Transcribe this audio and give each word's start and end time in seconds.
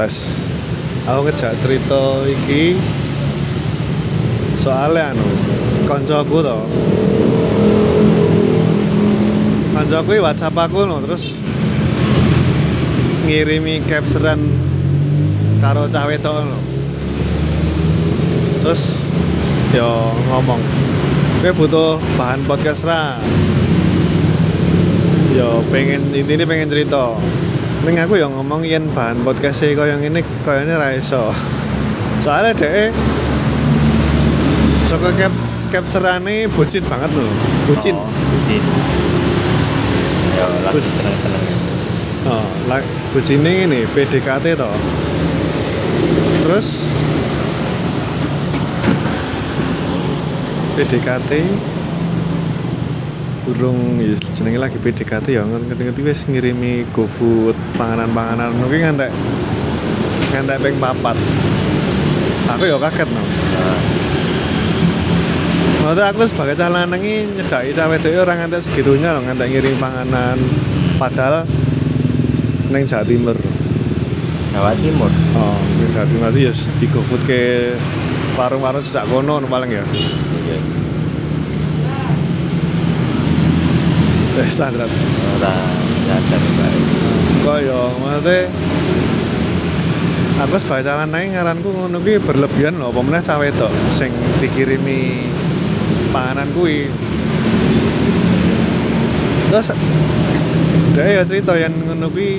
tes 0.00 0.40
aku 1.04 1.28
ngejak 1.28 1.52
cerita 1.60 2.24
iki. 2.24 2.72
Soalnya 4.56 5.12
anu 5.12 5.28
koncoku 5.84 6.40
to. 6.40 6.58
Koncoku 9.76 10.10
whatsapp 10.24 10.56
aku 10.56 10.88
no 10.88 11.04
terus 11.04 11.36
ngirimi 13.28 13.84
capturean 13.84 14.40
karo 15.60 15.84
cah 15.92 16.08
wedok 16.08 16.48
no 16.48 16.58
terus 18.64 18.96
yo 19.76 20.10
ngomong 20.32 20.58
gue 21.44 21.52
butuh 21.54 22.00
bahan 22.18 22.42
podcast 22.48 22.82
ra 22.84 23.20
yo 25.36 25.62
pengen 25.70 26.00
intinya 26.10 26.44
pengen 26.48 26.68
cerita 26.68 27.14
Ning 27.80 27.96
aku 27.96 28.20
yang 28.20 28.36
ngomong 28.36 28.60
yen 28.60 28.92
bahan 28.92 29.24
podcast 29.24 29.64
e 29.64 29.72
koyo 29.72 29.96
ngene 29.96 30.20
koyo 30.44 30.68
ini 30.68 30.76
ra 30.76 30.92
iso. 30.92 31.32
Soalnya 32.20 32.52
dhek 32.52 32.92
saka 34.84 35.08
cap 35.16 35.32
capturane 35.72 36.44
bucin 36.52 36.84
banget 36.84 37.08
lho. 37.16 37.24
Bucin. 37.64 37.96
Oh, 37.96 38.04
bucin. 38.04 38.62
Ya 40.36 40.46
lagi 40.68 40.90
seneng-seneng. 40.92 41.44
Oh, 42.28 42.44
bucine 43.16 43.64
ini 43.64 43.88
PDKT 43.96 44.60
to. 44.60 44.70
Terus 46.44 46.66
PDKT 50.76 51.30
burung 53.50 53.98
ya 53.98 54.14
jenenge 54.38 54.62
lagi 54.62 54.78
PDKT 54.78 55.26
ya 55.34 55.42
ngerti-ngerti 55.42 56.00
wis 56.06 56.22
ngirimi 56.30 56.86
GoFood 56.94 57.58
panganan-panganan 57.74 58.54
mungkin 58.54 58.78
ngantek 58.86 59.10
ngantek 60.30 60.58
ping 60.62 60.78
papat. 60.78 61.18
Aku 62.54 62.62
ya 62.66 62.78
kaget 62.78 63.10
no 63.10 63.22
Maksudnya 65.80 66.04
aku 66.12 66.22
sebagai 66.28 66.54
cah 66.54 66.70
lanang 66.70 67.02
ini 67.02 67.26
nyedaki 67.34 67.74
cawe 67.74 67.94
itu 67.98 68.08
orang 68.14 68.38
ngantek 68.46 68.62
segitunya 68.62 69.10
loh 69.10 69.26
ngantek 69.26 69.50
ngirim 69.50 69.74
panganan. 69.82 70.38
Padahal 70.94 71.42
neng 72.70 72.86
Jawa 72.86 73.02
Timur. 73.02 73.34
Jawa 74.54 74.70
Timur. 74.78 75.10
oh 75.34 75.58
neng 75.82 75.90
Jawa 75.90 76.06
Timur 76.06 76.30
itu 76.30 76.40
ya 76.46 76.52
di 76.78 76.86
GoFood 76.86 77.22
ke 77.26 77.74
warung-warung 78.38 78.86
sejak 78.86 79.10
kono 79.10 79.42
no 79.42 79.46
paling 79.50 79.74
ya. 79.74 79.82
Iya. 79.82 80.79
Eh, 84.30 84.46
standar 84.46 84.86
Ora 84.86 85.54
nyadar 86.06 86.42
bae. 86.54 86.78
kaya 87.40 87.80
maksudnya 87.98 88.46
aku 90.38 90.54
sebagai 90.60 90.86
calon 90.86 91.10
naik 91.10 91.34
ngaranku 91.34 91.68
ngono 91.72 91.98
kuwi 91.98 92.20
berlebihan 92.22 92.78
loh 92.78 92.94
apa 92.94 93.00
meneh 93.02 93.22
cawe 93.24 93.48
tok 93.58 93.72
sing 93.90 94.12
dikirimi 94.38 95.26
panganan 96.14 96.46
kuwi. 96.54 96.86
Terus 99.50 99.74
dia 100.94 101.04
ya 101.10 101.22
cerita 101.26 101.58
yang 101.58 101.74
ngono 101.74 102.06
kuwi 102.12 102.38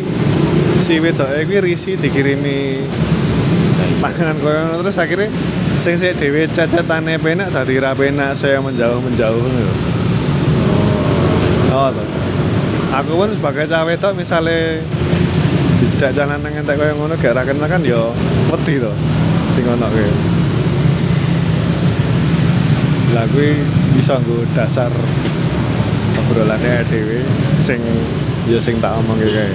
si 0.80 1.02
wedoke 1.02 1.44
kuwi 1.44 1.59
risi 1.59 2.00
dikirimi 2.00 2.88
panganan 3.99 4.37
koyo 4.39 4.80
terus 4.80 4.95
akhirnya 4.95 5.27
sing 5.83 5.99
sik 5.99 6.16
dhewe 6.17 6.48
cacatane 6.48 7.20
penak 7.20 7.52
dadi 7.52 7.77
ra 7.77 7.92
penak 7.93 8.37
saya 8.37 8.61
menjauh 8.64 9.02
toh. 11.89 12.05
aku 12.93 13.11
pun 13.17 13.30
sebagai 13.33 13.65
cawe 13.65 13.93
tok 13.97 14.14
misalnya 14.14 14.77
dijejak 15.81 16.14
jalan 16.14 16.37
nang 16.37 16.53
entek 16.53 16.77
koyo 16.77 16.93
ngono 16.93 17.17
gak 17.17 17.33
ra 17.33 17.42
kan 17.42 17.81
ya 17.81 18.14
wedi 18.53 18.77
to 18.77 18.93
ke 19.58 20.05
lah 23.11 23.25
kuwi 23.33 23.59
bisa 23.97 24.15
nggo 24.21 24.45
dasar 24.55 24.87
obrolannya 26.21 26.86
dhewe 26.87 27.19
sing 27.58 27.81
ya 28.48 28.61
sing 28.61 28.77
tak 28.80 28.95
omong 29.02 29.19
kayak 29.19 29.52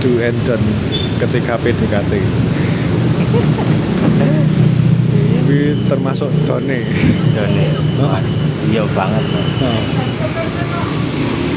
do 0.00 0.16
and 0.24 0.38
done 0.48 0.64
ketika 1.20 1.60
PDKT 1.60 2.12
termasuk 5.90 6.30
done 6.46 6.78
Done. 7.34 7.60
Oh. 8.00 8.49
Iya 8.70 8.86
banget. 8.94 9.24
Oh. 9.66 9.82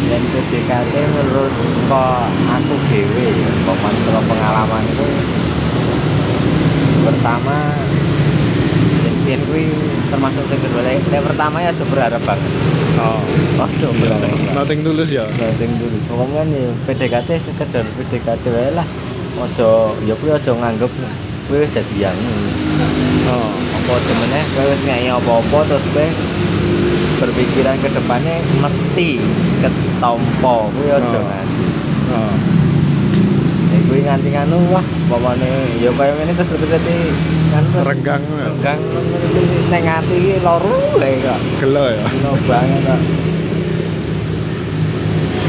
Dan 0.09 0.21
PDKT 0.33 0.93
menurut 1.13 1.53
kok 1.89 2.25
aku 2.29 2.73
dewe 2.89 3.25
ya, 3.29 3.49
paman 3.65 3.93
saka 4.01 4.21
pengalamanku 4.29 5.07
pertama 7.03 7.57
kuwi 9.23 9.65
termasuk 10.11 10.45
yang 10.51 10.61
kedua 10.61 10.81
yang 10.83 11.03
yang 11.09 11.25
pertama 11.25 11.57
ya 11.63 11.71
aja 11.71 11.83
berharap 11.87 12.21
banget 12.21 12.51
oh. 12.99 13.21
ojo 13.65 13.87
berharap 13.97 14.29
banget 14.29 14.51
nothing 14.53 14.79
tulus 14.83 15.09
ya 15.09 15.25
Nothing 15.25 15.71
dulu. 15.79 15.97
Soalnya 16.05 16.43
kan 16.43 16.47
ya 16.51 16.67
PDKT 16.85 17.29
sekedar 17.39 17.85
PDKT 17.97 18.43
wae 18.51 18.71
lah. 18.75 18.87
Ojo 19.39 19.97
ya 20.05 20.13
kuwi 20.17 20.31
ojo 20.33 20.51
nganggep 20.57 20.91
kuwi 21.49 21.57
wis 21.63 21.73
dadi 21.73 21.95
yang. 22.01 22.17
oh. 23.29 23.49
Apa 23.53 23.93
meneh 23.95 24.43
kowe 24.53 24.65
wis 24.69 24.83
ngei 24.85 25.09
apa-apa 25.09 25.59
terus 25.71 25.87
kowe 25.93 26.07
berpikiran 27.23 27.79
ke 27.79 27.87
depannya 27.87 28.35
mesti 28.59 29.15
ketompo 29.59 30.67
kuwi 30.69 30.91
ojo 30.91 31.15
Oh. 31.15 31.23
ngasih. 31.23 31.69
oh. 32.11 32.35
Ya 33.71 33.79
kuwi 33.87 33.99
nganti 34.03 34.29
nganu 34.29 34.57
wah 34.69 34.83
pamane 35.07 35.47
ya 35.79 35.87
kaya 35.89 36.11
ngene 36.13 36.35
terus 36.35 36.51
berarti 36.53 36.95
kan 37.49 37.63
renggang 37.85 38.23
Gang 38.59 38.81
neng 39.71 39.83
ati 39.87 40.15
iki 40.19 40.35
loro 40.43 40.73
wae 40.99 41.15
kok. 41.17 41.39
gelo 41.57 41.85
ya 41.87 42.03
Gila 42.03 42.31
banget 42.43 42.81
kok. 42.83 42.99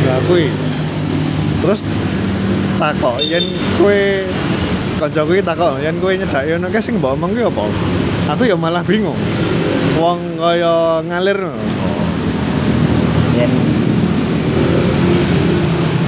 Lah 0.04 0.18
kuwi. 0.24 0.46
Terus 1.60 1.80
takok 2.76 3.16
yen 3.24 3.44
kowe 3.76 4.00
kanca 5.00 5.20
kuwi 5.24 5.40
takok 5.40 5.80
yen 5.80 5.96
kowe 5.96 6.12
nyedaki 6.12 6.54
ngono 6.54 6.68
ki 6.68 6.80
sing 6.80 6.94
mbok 7.00 7.16
omong 7.16 7.32
ki 7.32 7.42
apa? 7.42 7.64
Aku 8.36 8.42
ya 8.44 8.56
malah 8.56 8.84
bingung. 8.84 9.16
Wong 9.94 10.18
kaya 10.42 11.06
ngalir. 11.06 11.38
Yen. 13.38 13.52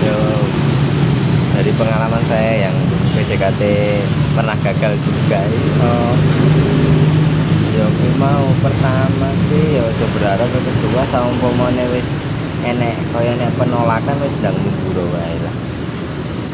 Yo 0.03 0.19
dari 1.55 1.71
pengalaman 1.79 2.23
saya 2.27 2.67
yang 2.67 2.77
PDKT 3.15 3.63
pernah 4.35 4.59
gagal 4.59 4.93
juga 4.99 5.39
Oh, 5.87 6.15
yo 7.79 7.87
mau 8.19 8.51
pertama 8.59 9.31
sih 9.55 9.79
yo 9.79 9.87
aja 9.87 10.07
berharap 10.19 10.51
kedua 10.51 11.07
sama 11.07 11.31
umpamane 11.31 11.87
wis 11.95 12.27
enek 12.67 12.99
kaya 13.15 13.39
enek 13.39 13.55
penolakan 13.55 14.19
wis 14.19 14.35
ndang 14.43 14.59
mundur 14.67 15.07
wae 15.15 15.37
lah. 15.47 15.55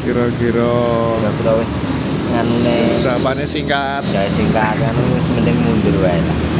Kira-kira 0.05 0.73
ya 1.17 1.29
kira 1.41 1.53
wis 1.57 1.81
nganune 2.29 2.77
jawabannya 3.01 3.45
singkat. 3.49 4.05
ya 4.13 4.21
singkat 4.29 4.77
kan 4.77 4.93
wis 4.93 5.27
mending 5.33 5.57
mundur 5.65 5.97
wae 6.05 6.21
lah 6.21 6.52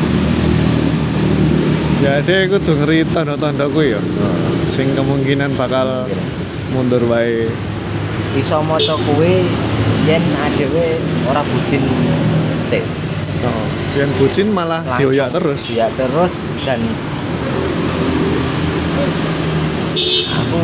Jadi 2.03 2.33
aku 2.45 2.59
tuh 2.59 2.75
ngeri 2.75 3.07
tanda-tanda 3.07 3.65
kuwi 3.65 3.95
ya. 3.95 4.01
Sing 4.67 4.91
kemungkinan 4.91 5.55
bakal 5.55 6.03
mundur 6.69 7.03
wae. 7.07 7.47
iso 8.33 8.57
maca 8.59 8.97
kuwi 9.00 9.45
yen 10.03 10.23
adewe 10.41 10.97
ora 11.29 11.45
bucin 11.45 11.85
sik 12.65 12.81
Oh, 13.44 13.65
yang 13.94 14.09
bucin 14.17 14.50
malah 14.50 14.81
dioyak 14.97 15.29
terus. 15.29 15.69
ya 15.69 15.85
terus 15.94 16.50
dan 16.65 16.81
aku 20.25 20.59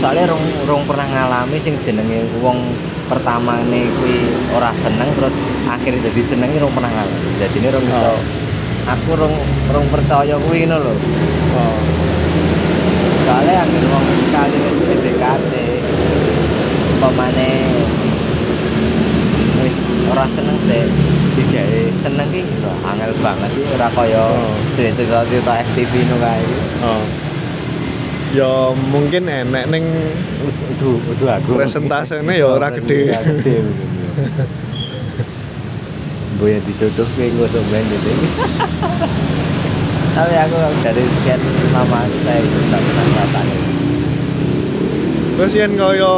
soalnya 0.00 0.32
rong 0.32 0.40
rong 0.64 0.82
pernah 0.86 1.04
ngalami 1.04 1.58
sing 1.58 1.76
jenenge 1.78 2.24
wong 2.40 2.64
pertama 3.06 3.60
nih 3.68 3.84
kui 4.00 4.16
ora 4.54 4.72
seneng 4.72 5.12
terus 5.12 5.36
akhirnya 5.66 6.08
jadi 6.08 6.22
seneng 6.24 6.48
rong 6.56 6.72
pernah 6.72 6.88
ngalami 6.88 7.28
jadi 7.36 7.56
ini 7.60 7.68
rong 7.68 7.86
iso 7.86 8.08
Oh. 8.08 8.20
Aku 8.82 9.10
rong 9.14 9.36
rong 9.70 9.86
percaya 9.88 10.34
kui 10.38 10.64
ini 10.64 10.76
loh 10.76 10.96
Oh, 11.52 11.76
soalnya 13.28 13.60
akhirnya 13.60 13.88
wong 13.92 14.06
sekali 14.24 14.56
wis 14.64 14.78
PDKT 14.80 15.52
pemane 16.96 17.50
wis 19.60 19.76
ora 20.08 20.24
seneng 20.24 20.56
sih 20.64 20.80
digawe 21.36 21.82
seneng 21.92 22.28
ki 22.32 22.40
angel 22.82 23.12
banget 23.20 23.50
iki 23.52 23.68
ora 23.76 23.88
kaya 23.92 24.24
Oh. 24.24 24.56
cerita-cerita 24.72 25.52
FTV 25.60 25.92
no 26.08 26.16
kae 26.18 26.44
oh. 26.88 27.04
Ya 28.32 28.48
mungkin 28.88 29.28
enek 29.28 29.68
ning 29.68 29.84
Udu, 30.72 30.96
udu 31.04 31.28
aku. 31.28 31.52
Presentasenya 31.54 32.32
ya 32.32 32.48
ora 32.48 32.72
gede. 32.72 33.12
Ora 33.12 33.20
gede. 36.42 36.58
Boya 36.58 36.58
dijodoh 36.66 37.06
engko 37.06 37.44
sok 37.46 37.64
ben 37.70 37.84
gitu. 37.86 38.10
tapi 40.12 40.34
aku 40.36 40.56
dari 40.84 41.04
sekian 41.08 41.40
lama 41.72 42.04
saya 42.04 42.40
itu 42.44 42.58
nggak 42.68 42.82
pernah 42.84 43.06
ngerasain 43.08 43.60
Terus 45.32 45.52
yen 45.56 45.72
kaya 45.80 46.16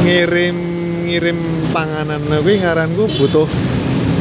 ngirim 0.00 0.56
ngirim 1.04 1.38
panganan 1.74 2.22
kuwi 2.24 2.64
ngaranku 2.64 3.04
butuh 3.20 3.44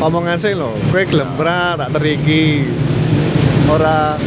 omongan 0.04 0.42
sih 0.42 0.52
lho. 0.52 0.76
Kowe 0.92 1.02
gelem 1.08 1.32
ra 1.40 1.80
tak 1.80 1.96
teriki. 1.96 2.68
Ora 3.72 4.20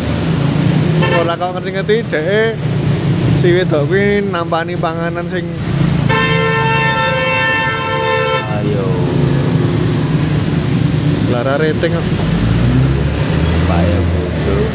ora 1.19 1.33
kok 1.37 1.51
ngerti-ngerti 1.61 1.97
dhek 2.09 2.53
si 3.39 3.55
wedok 3.55 3.87
kuwi 3.87 4.25
nampani 4.25 4.75
panganan 4.75 5.29
sing 5.31 5.47
ayo 8.59 8.87
lara 11.39 11.55
rating. 11.55 11.95
Pak 13.71 13.81
ya 13.87 13.99
bodoh. 14.03 14.67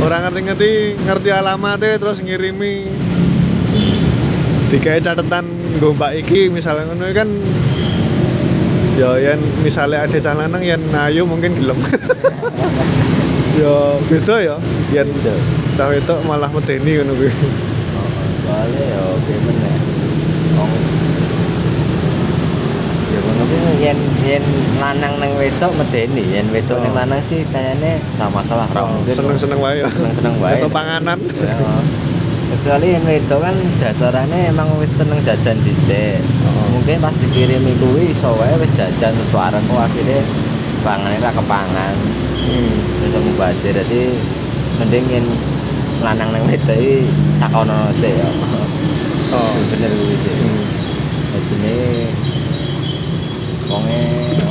Ora 0.00 0.16
ngerti-ngerti 0.24 0.96
ngerti 1.04 1.28
alamatnya 1.28 2.00
terus 2.00 2.24
ngirimi. 2.24 2.88
Dikai 4.72 5.04
catatan 5.04 5.44
nggo 5.76 5.92
mbak 5.92 6.24
iki 6.24 6.48
misalnya 6.48 6.88
ngono 6.88 7.04
kan 7.12 7.28
ya 8.96 9.20
yen 9.20 9.36
misalnya 9.60 10.08
ada 10.08 10.16
calanang 10.16 10.64
yen 10.64 10.80
ayu 10.88 11.28
mungkin 11.28 11.52
gelem. 11.52 11.76
Ya 13.52 14.00
beda 14.08 14.40
ya 14.40 14.56
Beda. 14.88 15.34
cah 15.76 15.92
wedok 15.92 16.24
malah 16.24 16.48
medeni 16.48 16.96
ngono 16.96 17.12
kuwi. 17.12 17.28
Soalnya 18.48 18.80
ya 18.80 19.00
oke 19.12 19.34
meneh 19.44 19.76
wong 20.56 20.72
ngono 23.42 23.74
kuwi 23.74 23.82
yen 23.82 23.98
yen 24.22 24.44
lanang 24.78 25.18
nang 25.18 25.34
wedok 25.34 25.74
medeni 25.74 26.22
yen 26.30 26.46
wedok 26.54 26.78
Oh. 26.78 26.82
ning 26.86 26.94
lanang 26.94 27.18
sih 27.18 27.42
kayaknya 27.50 27.98
ora 28.18 28.30
masalah 28.30 28.66
ra 28.70 28.86
mungkin 28.86 29.10
seneng-seneng 29.10 29.58
wae 29.58 29.82
ya 29.82 29.90
seneng-seneng 29.90 30.34
wae 30.38 30.62
atau 30.62 30.70
panganan 30.70 31.18
Ya. 31.42 31.58
kecuali 32.54 32.86
yang 32.94 33.02
wedok 33.02 33.40
kan 33.42 33.56
dasarannya 33.82 34.54
emang 34.54 34.68
wis 34.78 34.94
seneng 34.94 35.18
jajan 35.26 35.58
dhisik 35.66 36.22
Oh. 36.46 36.78
mungkin 36.78 37.02
pas 37.02 37.14
dikirimi 37.18 37.74
kuwi 37.82 38.14
iso 38.14 38.30
wae 38.38 38.54
wis 38.62 38.70
jajan 38.78 39.10
terus 39.10 39.34
wareng 39.34 39.62
kok 39.66 39.90
akhirnya 39.90 40.22
pangane 40.86 41.18
ra 41.18 41.34
kepangan 41.34 41.94
hmm. 42.46 42.74
bisa 43.02 43.18
mubazir 43.18 43.74
jadi 43.74 44.02
mending 44.78 45.06
yen 45.10 45.26
lanang 46.02 46.30
nang 46.30 46.46
wedok 46.46 46.78
iki 46.78 47.10
takono 47.42 47.90
sik 47.90 48.14
ya 48.14 48.28
oh 49.34 49.54
bener 49.66 49.90
kuwi 49.90 50.14
sih 50.14 50.34
hmm. 50.38 50.62
Jadinya 51.32 51.72
wonge 53.72 54.00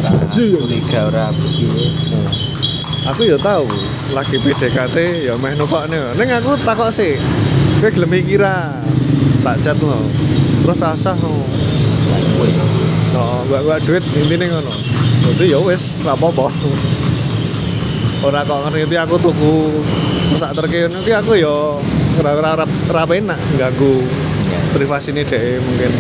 ora 0.02 0.10
Iya. 0.34 0.58
curiga 0.58 1.00
ora 1.06 1.26
piye. 1.38 1.94
Aku 3.14 3.22
ya 3.26 3.38
tahu 3.38 3.66
lagi 4.14 4.38
PDKT 4.38 4.98
ya 5.30 5.34
meh 5.38 5.54
nukokne 5.58 6.18
ning 6.18 6.30
aku 6.34 6.58
takok 6.62 6.90
sih 6.90 7.18
kowe 7.82 7.90
gelem 7.90 8.14
iki 8.18 8.38
ra? 8.38 8.74
Tak 9.42 9.58
chat 9.62 9.78
no 9.82 9.98
terus 10.62 10.78
rasa 10.82 11.18
no 11.18 11.34
no 13.14 13.24
gua 13.50 13.60
gua 13.66 13.78
duit 13.82 14.06
intine 14.18 14.50
ngono. 14.50 14.74
Jadi 15.22 15.54
ya 15.54 15.60
wis 15.62 16.02
ra 16.06 16.14
apa-apa. 16.18 16.50
Ora 18.22 18.46
kok 18.46 18.70
ngerti 18.70 18.98
aku 18.98 19.16
tuku 19.18 19.54
sak 20.38 20.54
terke 20.58 20.86
ngono 20.90 21.02
ki 21.02 21.14
aku 21.14 21.34
ya 21.38 21.54
ora 22.22 22.30
ora 22.38 22.50
ora 22.62 22.66
ora 22.66 23.04
penak 23.10 23.40
ganggu 23.58 24.06
privasine 24.78 25.26
dhek 25.26 25.58
mungkin 25.58 25.92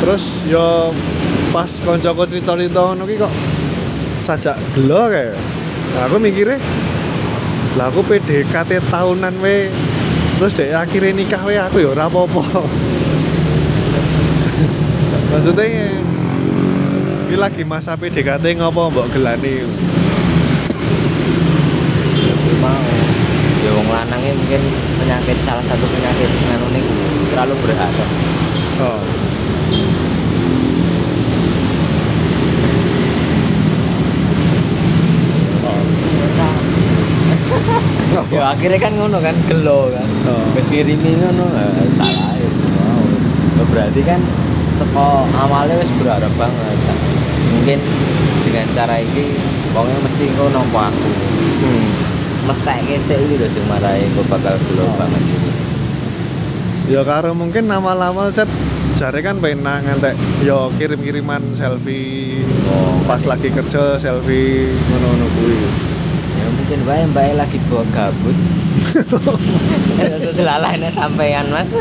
terus 0.00 0.22
yo 0.48 0.90
pas 1.52 1.68
koncoku 1.84 2.24
cerita-cerita 2.24 2.80
ngono 2.80 3.04
kok 3.04 3.32
sajak 4.20 4.56
gelo 4.76 5.12
kayak 5.12 5.36
nah, 5.96 6.08
aku 6.08 6.16
mikirnya 6.16 6.56
lah 7.78 7.86
aku 7.86 8.02
PDKT 8.02 8.82
tahunan 8.90 9.38
we. 9.38 9.70
Terus 10.42 10.52
dek 10.58 10.74
akhirnya 10.74 11.14
nikah 11.14 11.38
we. 11.46 11.54
Aku 11.54 11.78
ya 11.78 11.94
apa-apa. 11.94 12.42
Maksudnya 15.30 15.64
ini 17.30 17.36
lagi 17.38 17.62
masa 17.62 17.94
PDKT 17.94 18.58
ngopo 18.58 18.90
mbok 18.90 19.06
gelani? 19.14 19.62
Mau. 22.58 22.82
Ya 23.60 23.70
wong 23.70 23.86
lanangnya 23.86 24.34
mungkin 24.34 24.62
penyakit 24.98 25.38
salah 25.46 25.62
satu 25.62 25.86
penyakit 25.86 26.26
nganu 26.26 26.66
terlalu 27.30 27.54
berharap 27.62 28.08
oh 28.82 29.00
ya 38.10 38.42
akhirnya 38.50 38.78
kan 38.82 38.92
ngono 38.98 39.18
kan 39.22 39.36
gelo 39.46 39.90
kan 39.94 40.08
Oh. 40.20 40.46
wis 40.54 40.68
ngirimi 40.68 41.16
ngono 41.16 41.46
eh, 41.54 41.88
salah 41.96 42.36
ya 42.36 42.48
wow. 42.50 43.02
Ya, 43.56 43.64
berarti 43.70 44.00
kan 44.04 44.20
seko 44.76 45.26
awalnya 45.26 45.80
wis 45.80 45.90
berharap 45.96 46.32
banget 46.34 46.78
kan. 46.86 46.98
mungkin 47.50 47.78
dengan 48.46 48.66
cara 48.74 48.96
ini 49.00 49.26
wongnya 49.74 49.98
mesti 50.02 50.24
kau 50.34 50.50
nompo 50.50 50.78
aku 50.78 51.10
hmm. 51.64 51.86
mesti 52.46 52.94
sih 52.98 53.16
iki 53.16 53.34
lho 53.38 53.48
sing 53.48 53.64
marahi 53.70 54.06
kok 54.12 54.26
bakal 54.28 54.54
gelo 54.58 54.86
banget 54.98 55.22
ya 56.90 57.00
karo 57.06 57.30
mungkin 57.32 57.70
nama-lama 57.70 58.34
chat 58.34 58.50
jare 58.98 59.22
kan 59.22 59.38
penak 59.38 59.86
ngantek 59.86 60.18
yo 60.42 60.68
kirim-kiriman 60.74 61.54
selfie 61.54 62.42
Oh, 62.70 63.02
pas 63.02 63.18
lagi 63.26 63.50
kerja 63.50 63.98
selfie 63.98 64.70
ngono-ngono 64.70 65.26
kuwi 65.34 65.58
ya 66.70 66.78
mungkin 66.78 66.86
bae 66.86 67.02
bae 67.10 67.32
lagi 67.34 67.58
bawa 67.66 67.82
gabut. 67.90 68.36
Itu 70.22 70.42
lalahnya 70.46 70.86
sampean 70.86 71.50
mas. 71.50 71.74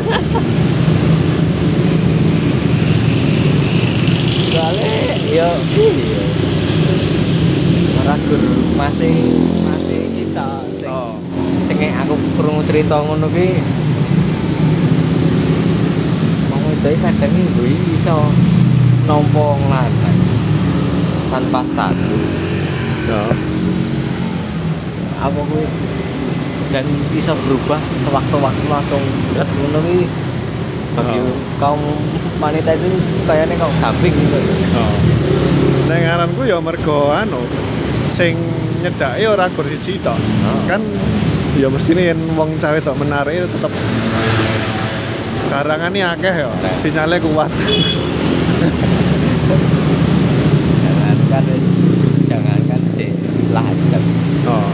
Soalnya 4.49 4.93
yo 5.29 5.49
iya 5.77 6.25
ragur 8.01 8.41
masih 8.81 9.13
masih 9.61 10.01
kita. 10.17 10.57
Sing 10.57 10.89
oh. 10.89 11.13
sing 11.69 11.77
aku 11.93 12.17
krungu 12.33 12.65
cerita 12.65 12.97
ngono 13.05 13.29
wong 16.49 16.61
wedok 16.65 16.89
iki 16.89 17.01
kadang 17.05 17.29
minggu 17.37 17.61
iki 17.61 17.93
iso 17.93 18.17
nampa 19.05 19.53
nglanang 19.53 20.17
tanpa 21.29 21.61
status. 21.61 22.57
Ya 23.05 23.21
apa 25.19 25.39
kuwi? 25.39 25.67
Dan 26.69 26.85
bisa 27.11 27.33
berubah 27.33 27.81
sewaktu-waktu 27.97 28.63
langsung 28.69 29.01
berat 29.33 29.49
ngono 29.49 29.79
kuwi. 29.83 30.03
Bagi 30.89 31.17
Oh. 31.21 31.37
kaum 31.61 31.81
wanita 32.41 32.73
itu 32.73 32.87
kayaknya 33.23 33.55
kau 33.61 33.71
kambing 33.77 34.09
gitu. 34.09 34.39
Oh. 34.73 34.95
Ning 35.85 36.01
ngaranku 36.01 36.41
ya 36.43 36.57
mergo 36.57 37.13
anu 37.13 37.39
sing 38.09 38.33
nyedake 38.81 39.21
ora 39.29 39.45
gur 39.53 39.69
siji 39.69 40.01
tok 40.01 40.17
Oh. 40.17 40.61
kan 40.65 40.81
ya 41.55 41.69
mestine 41.69 42.09
yen 42.09 42.19
wong 42.33 42.57
cawe 42.57 42.79
tok 42.81 42.97
menarik 42.97 43.45
tetep 43.45 43.69
karangane 45.49 46.01
akeh 46.01 46.35
ya 46.41 46.49
sinyalnya 46.81 47.17
kuat. 47.21 47.51
Jangan 50.79 51.17
kan 51.29 51.45
jangan 52.29 52.59
kan 52.69 52.81
cek 52.97 53.11
lajang 53.53 54.05
oh 54.45 54.69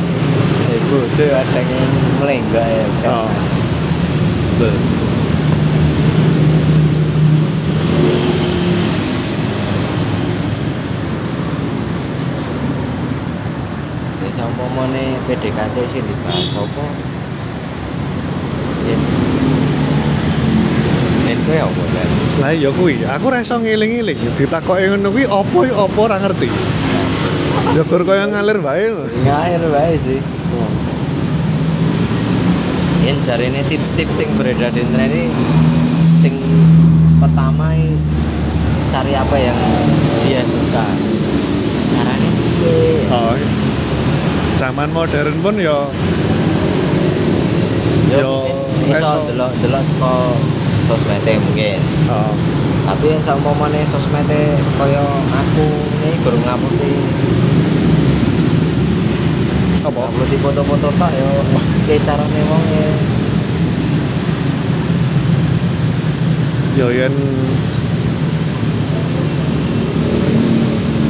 ada 1.15 1.59
yang 1.63 1.93
melenggak 2.19 2.67
ya 2.67 2.85
kan? 2.99 3.23
Oh. 3.23 3.31
Betul. 4.59 4.73
Ya 14.27 14.43
mana 14.75 15.03
PDKT 15.31 15.75
sih 15.87 16.01
dibahas 16.03 16.51
apa? 16.51 16.83
Ya. 18.83 18.97
Gue 21.45 21.61
apa 21.61 21.83
kan 21.93 22.09
lah 22.41 22.51
ya 22.51 22.73
kuwi. 22.73 23.05
Aku 23.05 23.31
ora 23.31 23.39
iso 23.39 23.55
ngiling-iling. 23.61 24.17
Ditakoki 24.35 24.91
ngono 24.91 25.13
kuwi 25.13 25.23
apa 25.29 25.57
ya 25.63 25.73
apa 25.77 25.99
ora 26.01 26.17
ngerti. 26.19 26.49
Ya 27.77 27.83
gur 27.87 28.01
kaya 28.03 28.27
ngalir 28.27 28.59
wae. 28.59 28.91
Lho. 28.91 29.05
ngair 29.23 29.63
bae 29.71 29.95
sih 29.95 30.34
yang 33.05 33.21
cari 33.21 33.53
ini 33.53 33.61
tips-tips 33.69 34.17
yang 34.17 34.31
beredar 34.33 34.73
di 34.73 34.81
internet 34.81 35.13
ini 35.13 35.29
sing 36.25 36.33
pertama 37.21 37.69
cari 38.89 39.13
apa 39.13 39.35
yang 39.37 39.57
dia 40.25 40.41
suka 40.41 40.85
caranya 41.93 42.29
piye? 42.33 43.05
oh 43.13 43.37
zaman 44.57 44.89
modern 44.89 45.37
pun 45.45 45.53
ya 45.61 45.85
yo 48.09 48.21
Yo, 48.25 48.33
iso 48.89 49.05
iso. 49.05 49.13
delok 49.29 49.53
delok 49.61 49.83
saka 49.85 50.13
sosmede 50.89 51.37
mungkin 51.45 51.77
oh. 52.09 52.33
tapi 52.89 53.05
yang 53.13 53.21
sama 53.21 53.53
mana 53.53 53.85
sosmede 53.85 54.57
kaya 54.81 55.05
aku 55.29 55.65
ini 56.01 56.17
baru 56.25 56.37
ngaputi 56.41 56.93
apa? 59.85 60.01
Ngaputi 60.09 60.37
foto-foto 60.41 60.89
tak 60.97 61.11
ya. 61.13 61.29
Kayak 61.85 62.01
caranya 62.01 62.41
wong 62.49 62.63
ya 62.73 62.87
yo 66.75 66.91
yen. 66.91 67.15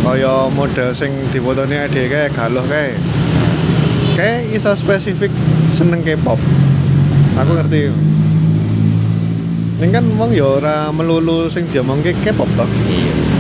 Kaya 0.06 0.46
model 0.54 0.94
sing 0.94 1.10
dipotone 1.34 1.90
adek 1.90 2.06
kae 2.14 2.28
galuh 2.30 2.62
kae 2.70 2.94
kae 4.14 4.46
iso 4.54 4.70
spesifik 4.78 5.34
seneng 5.74 6.06
K-pop. 6.06 6.38
Aku 7.42 7.52
ngerti. 7.58 7.90
Ini 9.82 9.90
kan 9.90 10.06
wong 10.22 10.38
ya 10.38 10.46
ora 10.62 10.94
melulu 10.94 11.50
sing 11.50 11.66
diomongke 11.66 12.14
K-pop 12.22 12.48
toh. 12.54 12.70
Iya 12.70 13.36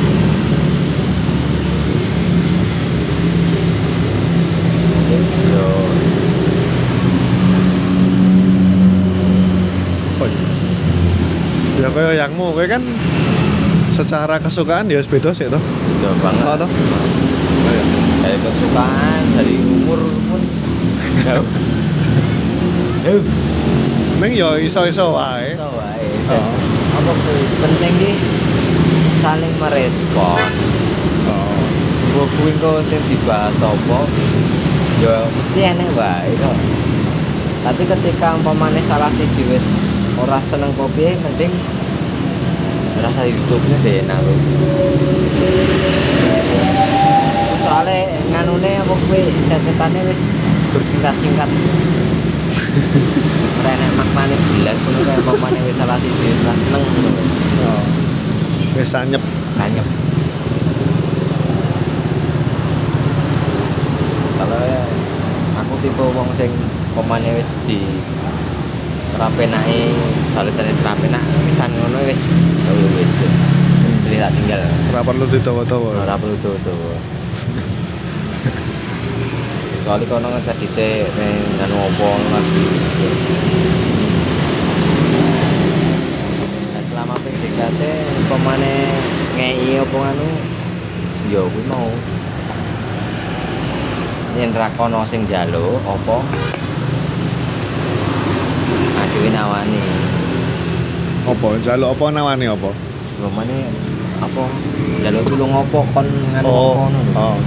mungkin 5.15 5.21
yo 5.53 5.69
oh, 10.19 10.27
iya. 10.27 10.49
ya 11.84 11.84
kaya 11.95 12.11
yangmu 12.19 12.51
kowe 12.51 12.65
kan 12.67 12.83
secara 13.87 14.35
kesukaan 14.43 14.91
ya 14.91 14.99
beda 14.99 15.31
sih 15.31 15.47
toh. 15.47 15.63
Beda 15.63 16.11
banget. 16.19 16.43
Oh, 16.43 16.55
toh? 16.59 16.69
dari 18.25 18.37
kesukaan 18.41 19.23
dari 19.39 19.55
umur 19.63 19.99
pun 20.27 20.41
jauh. 21.23 21.47
Jauh. 23.07 23.23
Neng 24.19 24.31
ya 24.35 24.59
iso-iso 24.59 25.15
wae. 25.15 25.55
so 25.55 25.71
wae. 25.71 26.07
Oh. 26.35 26.51
apa 26.99 27.11
penting 27.63 27.93
ki 27.95 28.11
saling 29.23 29.53
merespon. 29.55 30.51
Oh. 31.31 31.55
buku 32.11 32.43
engko 32.51 32.83
sing 32.83 32.99
dibahas 33.07 33.55
apa? 33.63 33.99
Ya 34.99 35.17
mesti 35.31 35.59
enek 35.63 35.89
wae 35.95 36.31
kok 36.35 36.57
tapi 37.65 37.81
ketika 37.81 38.37
umpamane 38.37 38.77
salah 38.85 39.09
siji 39.09 39.41
wis 39.49 39.81
ora 40.21 40.37
seneng 40.37 40.69
kopi 40.77 41.17
penting 41.17 41.49
rasa 43.05 43.21
YouTube-nya 43.29 43.77
deh 43.85 44.01
enak 44.01 44.17
lho. 44.17 44.33
soalnya 47.61 48.01
nganune 48.33 48.71
apa 48.81 48.93
kowe 48.97 49.21
cacetane 49.45 50.01
wis 50.09 50.33
bersingkat-singkat 50.73 51.45
ora 53.61 53.69
enek 53.77 53.91
maknane 53.93 54.33
belas 54.57 54.79
ngono 54.89 55.05
kae 55.05 55.21
umpamane 55.21 55.59
wis 55.69 55.77
salah 55.77 56.01
siji 56.01 56.33
wis 56.33 56.41
seneng 56.41 56.81
ngono 56.81 57.09
lho. 57.13 57.23
Oh. 57.69 57.83
Wis 58.73 58.89
sanyep. 58.89 59.21
sanyep 59.53 59.85
kalau 64.35 64.59
aku 65.63 65.73
tipe 65.79 66.03
wong 66.11 66.27
sing 66.35 66.51
pemane 66.97 67.29
wis 67.37 67.53
di 67.69 67.79
rapenake 69.15 69.95
balasane 70.35 70.71
rapenak 70.83 71.23
pisan 71.47 71.71
ngono 71.71 71.99
wis 72.03 72.21
ya 72.67 72.71
wis. 72.99 73.13
Jadi 74.05 74.21
tak 74.21 74.31
tinggal. 74.37 74.61
Ora 74.93 75.01
perlu 75.01 75.25
didawa-dawa. 75.25 75.89
ora 76.05 76.15
perlu 76.19 76.35
tuh 76.43 76.55
kecuali 79.85 80.05
kono 80.09 80.27
ngecat 80.33 80.57
dhisik 80.57 81.05
ning 81.13 81.61
anu 81.61 81.77
apa 81.77 82.09
lagi 82.33 82.65
Nah, 86.73 86.81
selama 86.89 87.15
PDKT 87.21 87.81
pemane 88.25 88.75
ngei 89.37 89.77
apa 89.77 89.97
anu 90.09 90.29
ya 91.29 91.45
kuwi 91.45 91.63
mau. 91.69 91.85
Yen 94.41 94.49
ra 94.57 94.73
kono 94.73 95.05
sing 95.05 95.29
njaluk 95.29 95.77
apa 95.85 96.17
adewe 99.25 99.33
nawani 99.33 99.81
Apa 101.25 101.47
njaluk 101.57 101.89
apa 101.97 102.05
nawane 102.13 102.45
apa? 102.45 102.69
pemane 103.15 103.57
apa 104.21 104.43
njaluk 105.01 105.23
tulung 105.25 105.49
apa 105.49 105.79
kon 105.95 106.05
nganu 106.05 106.45
apa 106.45 106.73
ngono. 106.77 106.99
Oh. 107.17 107.37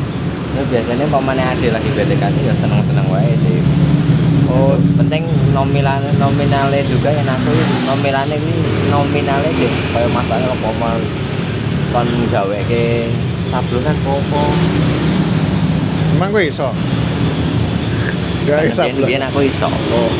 Ya 0.58 0.62
biasanya 0.66 1.06
pemane 1.06 1.42
ade 1.44 1.70
lagi 1.70 1.90
PDKT 1.94 2.37
ya 2.42 2.54
seneng-seneng 2.58 3.06
wae 3.06 3.30
sih 3.38 3.62
Oh, 4.49 4.73
penting 4.97 5.28
nominal 5.52 6.00
nominalnya 6.16 6.80
juga 6.82 7.12
yang 7.12 7.28
aku 7.28 7.52
nominalnya 7.85 8.32
ini 8.32 8.54
nominalnya 8.88 9.52
sih 9.54 9.68
kayak 9.92 10.08
masalahnya 10.08 10.49
apa 10.50 10.68
mau 10.80 10.99
kon 11.92 12.08
gawe 12.32 12.58
ke 12.64 13.12
sablon 13.52 13.85
kan 13.85 13.97
popo 14.02 14.42
emang 16.16 16.32
kowe 16.32 16.42
iso? 16.42 16.73
Ya 18.49 18.64
iso. 18.64 18.82
biyen 19.04 19.20
aku 19.23 19.44
iso 19.44 19.68
Oh. 19.68 20.11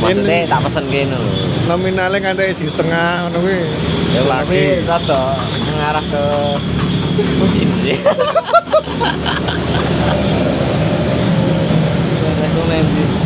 Maksudnya 0.00 0.46
tak 0.48 0.60
pesen 0.64 0.84
kene 0.92 1.16
lho 1.16 1.32
Nominalnya 1.66 2.22
nganti 2.22 2.54
iji 2.54 2.70
setengah 2.70 3.26
ngono 3.26 3.42
kuwi. 3.42 3.58
ya 4.14 4.22
lagi. 4.30 4.86
rada 4.86 5.34
ngarah 5.82 6.04
ke 6.06 6.24
bucin 7.42 7.70
sih 7.82 7.98
nanti 12.66 13.25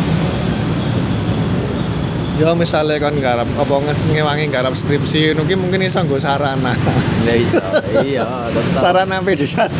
Ya 2.33 2.53
misalnya 2.53 2.97
kan 2.97 3.13
garap 3.13 3.45
apa 3.53 3.73
nge- 3.81 4.07
ngewangi 4.09 4.45
garap 4.49 4.73
skripsi 4.73 5.31
ngono 5.31 5.43
ki 5.43 5.55
mungkin 5.55 5.81
iso 5.81 5.99
nggo 5.99 6.17
sarana. 6.17 6.73
nggak 7.21 7.37
bisa 7.37 7.59
iya 8.01 8.25
tetap 8.47 8.75
sarana 8.77 9.19
PDKT. 9.19 9.79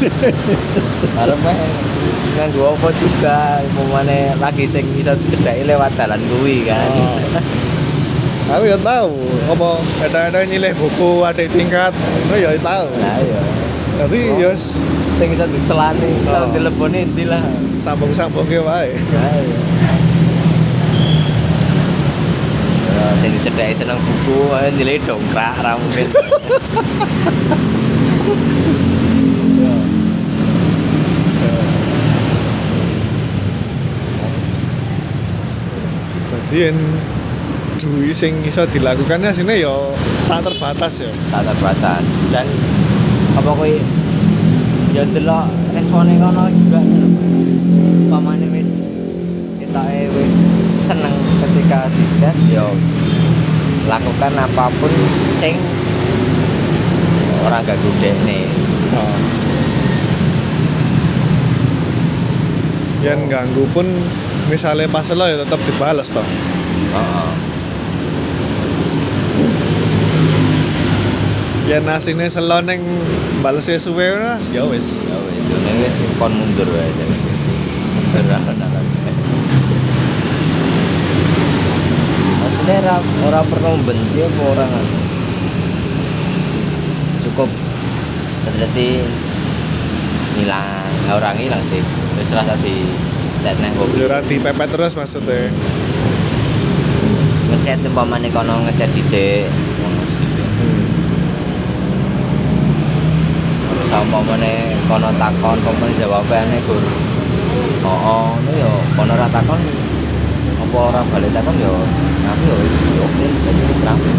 Arep 1.18 1.42
ae 1.42 1.68
nganggo 2.32 2.64
apa 2.72 2.88
juga 2.94 3.36
umpamane 3.66 4.20
lagi 4.38 4.64
sing 4.64 4.86
bisa 4.92 5.18
cedhaki 5.26 5.64
lewat 5.64 5.90
dalan 5.96 6.22
kuwi 6.30 6.64
kan. 6.64 6.78
Oh. 6.92 7.18
Aku 8.52 8.64
ya 8.64 8.78
tahu 8.78 9.16
apa 9.48 9.70
ada-ada 10.04 10.44
nyilih 10.44 10.76
buku 10.76 11.24
ada 11.24 11.40
tingkat, 11.42 11.96
itu 11.96 12.36
ya 12.38 12.52
tahu. 12.58 12.88
Nah 12.94 13.16
iya. 13.18 13.42
Tapi 13.98 14.20
ya 14.38 14.52
s- 14.52 14.76
Sing 15.12 15.30
bisa 15.30 15.46
diselani, 15.46 16.10
bisa 16.20 16.38
Oh. 16.42 16.52
dileponi 16.52 17.06
ndi 17.08 17.26
lah. 17.26 17.42
sambung-sambung 17.80 18.46
ke 18.46 18.60
wae. 18.60 18.92
Nah 18.94 19.34
iya. 19.36 19.60
Ya, 22.92 23.08
sing 23.22 23.32
dicedhaki 23.38 23.78
seneng 23.78 24.02
buku, 24.02 24.50
nilai 24.82 24.98
dongkrak 25.06 25.62
ra 25.62 25.78
mungkin. 25.78 26.10
Jadi 36.52 36.68
duwi 37.80 38.12
sing 38.12 38.44
iso 38.44 38.68
dilakukan 38.68 39.24
asine 39.24 39.58
ya 39.58 39.74
tak 40.30 40.46
terbatas 40.46 41.02
ya. 41.02 41.10
tak 41.34 41.48
terbatas 41.48 42.04
dan 42.30 42.46
apa 43.40 43.50
kowe 43.56 43.72
ya 44.94 45.04
delok 45.16 45.48
respone 45.74 46.20
kono 46.22 46.46
juga 46.52 46.84
pamane 48.12 48.52
wis 48.54 48.70
wis 49.58 50.32
seneng 50.76 51.31
ketika 51.52 51.84
dicat 51.92 52.36
ya 52.48 52.64
lakukan 53.92 54.34
apa 54.40 54.72
pun 54.80 54.94
sing 55.28 55.60
orang 57.44 57.68
gak 57.68 57.76
nih 58.24 58.48
Oh. 58.92 59.16
Yang 63.00 63.20
ganggu 63.32 63.64
pun 63.72 63.88
misalnya 64.52 64.92
pas 64.92 65.08
lo 65.16 65.24
ya 65.24 65.48
tetap 65.48 65.64
dibales 65.64 66.12
toh. 66.12 66.28
oh, 66.92 67.32
Ya 71.72 71.80
nasine 71.80 72.28
selo 72.28 72.60
ning 72.68 72.84
balesnya 73.40 73.80
suwe 73.80 74.12
ngono, 74.12 74.44
ya 74.52 74.68
wis. 74.68 75.08
ya 75.08 75.72
wis 75.80 75.96
kon 76.20 76.36
mundur 76.36 76.68
wae 76.68 76.92
jadi 77.00 77.16
ora 82.72 82.96
ana 82.96 83.04
lagi. 83.04 83.12
maksudnya 83.28 83.28
ora 83.28 83.28
ora 83.28 83.42
perlu 83.44 83.72
benci 83.84 84.18
apa 84.24 84.42
orang 84.48 84.72
cukup. 87.28 87.50
Berarti 88.48 88.88
hilang 90.40 90.68
nggak 91.04 91.16
orang 91.18 91.36
hilang 91.36 91.64
sih 91.68 91.82
terus 92.16 92.32
rasa 92.32 92.56
di 92.64 92.88
chat 93.44 93.58
hobi 93.58 94.00
Ya 94.00 94.06
ora 94.08 94.20
dipepet 94.24 94.70
terus 94.72 94.96
maksudnya. 94.96 95.52
ngechat 97.52 97.84
umpamane 97.84 98.32
kono 98.32 98.64
ngechat 98.64 98.90
dhisik. 98.96 99.46
Ngono 99.52 100.04
sih 100.08 100.28
terus 103.68 103.92
umpamane 103.92 104.54
kono 104.88 105.10
takon 105.20 105.58
umpamane 105.60 105.94
jawabane 106.00 106.58
gur. 106.64 106.84
Oh 107.84 107.92
oh 107.92 108.26
ngono 108.40 108.52
ya 108.56 108.72
kono 108.96 109.14
ra 109.20 109.28
takon 109.28 109.60
apa 110.72 110.88
apa 110.88 111.04
orang 111.04 111.08
balik 111.12 111.32
takon 111.36 111.56
yo 111.60 111.74
aku 112.32 112.44
yo 112.48 112.56
wis 112.64 112.76
oke 113.04 113.26
jadi 113.28 113.62
wis 113.68 113.82
rapi 113.84 114.12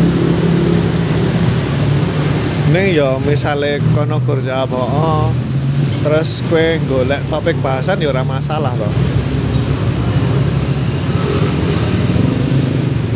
Ning 2.77 2.87
ya 2.93 3.17
misale 3.25 3.81
kono 3.97 4.21
gur 4.21 4.37
jawab 4.45 4.69
oh, 4.77 5.33
terus 6.05 6.45
kue 6.53 6.77
golek 6.85 7.25
topik 7.33 7.57
bahasan 7.65 8.05
ya 8.05 8.13
ora 8.13 8.21
masalah 8.21 8.77
toh. 8.77 8.93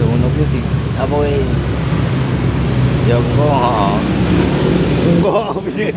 yo 0.01 0.03
ngono 0.09 0.27
kuwi 0.33 0.45
di 0.57 0.61
apa 0.97 1.17
yo 3.05 3.17
engko 3.21 3.49
heeh 3.53 3.97
Enggak 5.07 5.55
piye. 5.71 5.95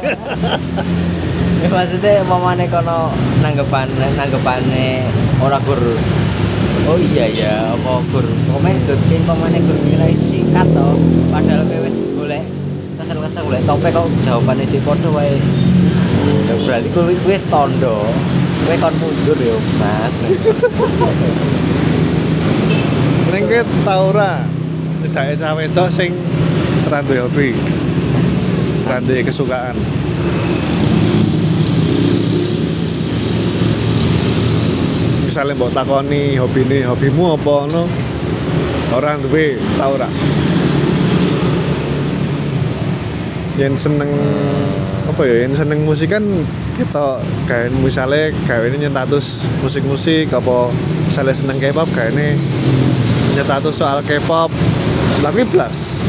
Ya 1.59 1.67
maksudnya 1.71 2.21
mamane 2.27 2.69
kono 2.69 3.09
nanggepan 3.41 3.87
nanggepane 3.95 5.07
ora 5.39 5.57
gur 5.63 5.81
Oh 6.89 6.97
iya 6.97 7.29
ya, 7.29 7.53
apa 7.69 8.01
gur 8.09 8.25
komen 8.49 8.73
gur 8.89 8.97
pin 9.13 9.21
pamane 9.21 9.61
gur 9.61 9.77
nilai 9.85 10.09
singkat 10.09 10.65
to. 10.73 10.89
Padahal 11.29 11.61
kowe 11.69 11.85
wis 11.85 12.01
golek 12.17 12.41
kesel-kesel 12.97 13.45
golek 13.45 13.61
topik 13.69 13.93
kok 13.93 14.09
jawabane 14.25 14.65
cek 14.65 14.81
padha 14.81 15.09
wae. 15.13 15.37
Ya 16.49 16.55
berarti 16.65 16.89
kowe 16.89 17.13
wis 17.29 17.45
tondo. 17.45 18.09
Kowe 18.65 18.75
kon 18.81 18.93
mundur 18.97 19.37
ya, 19.37 19.53
Mas. 19.77 20.33
Ning 23.37 23.43
kowe 23.45 23.61
tau 23.85 24.09
ora 24.09 24.41
tidake 25.05 25.37
cah 25.37 25.53
wedok 25.53 25.93
sing 25.93 26.09
duwe 26.89 27.21
hobi. 27.21 27.53
Duwe 28.89 29.21
kesukaan. 29.21 29.77
Misalnya 35.29 35.53
mbok 35.53 35.69
takoni 35.69 36.41
hobine, 36.41 36.81
hobimu 36.89 37.37
apa 37.37 37.69
ngono? 37.69 37.85
Ora 38.97 39.13
duwe, 39.13 39.61
tau 39.77 39.93
ora? 39.93 40.09
Yen 43.61 43.77
seneng 43.77 44.09
apa 45.05 45.21
ya, 45.29 45.45
yen 45.45 45.53
seneng 45.53 45.85
musik 45.85 46.09
kan 46.09 46.25
kita 46.73 47.21
gawe 47.45 47.65
misalnya 47.77 48.33
gawe 48.41 48.65
ini 48.73 48.89
nyetatus 48.89 49.45
musik-musik 49.61 50.33
apa 50.33 50.73
misalnya 51.05 51.37
seneng 51.37 51.61
K-pop 51.61 51.85
gawe 51.93 52.09
ini 52.09 52.33
nyetatus 53.37 53.85
soal 53.85 54.01
K-pop. 54.01 54.49
Tapi 55.21 55.45
blas. 55.45 56.01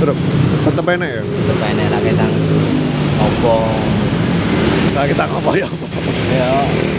Bro, 0.00 0.16
tetep 0.64 0.86
enak 0.96 1.08
ya? 1.12 1.20
Lepene 1.20 1.84
ra 1.92 1.98
ketang 2.00 2.32
opo 3.20 3.68
Nah, 4.96 5.04
kita 5.06 5.28
ngomong 5.28 5.54
ya 5.54 5.68
ya 6.28 6.52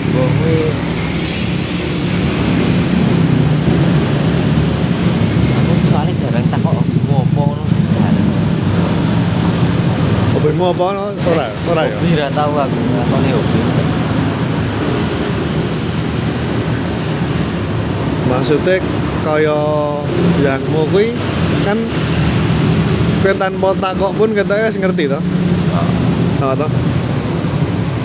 mbok 0.10 0.30
kuwi 0.42 0.58
Aku 5.60 5.74
soalnya 5.86 6.14
jarang 6.18 6.46
takok 6.50 6.74
opo 7.14 7.42
ngono 7.46 7.64
jarang. 7.94 8.28
Hobimu 10.34 10.66
apa 10.74 10.86
no? 10.98 11.04
Ora, 11.14 11.46
ora 11.70 11.82
ya 11.86 11.96
Hobi 12.00 12.18
ra 12.18 12.28
tau 12.34 12.54
aku 12.58 12.78
nglakoni 12.80 13.30
hobi. 13.36 13.60
Maksudnya 18.30 18.76
kaya 19.26 19.60
yangmu 20.42 20.82
kuwi 20.90 21.14
kan 21.66 21.78
kowe 23.20 23.34
tanpa 23.36 23.70
takok 23.78 24.12
pun 24.16 24.30
kita 24.34 24.70
wis 24.70 24.80
ngerti 24.80 25.12
toh. 25.12 25.22
Oh, 26.46 26.54
toh. 26.56 26.72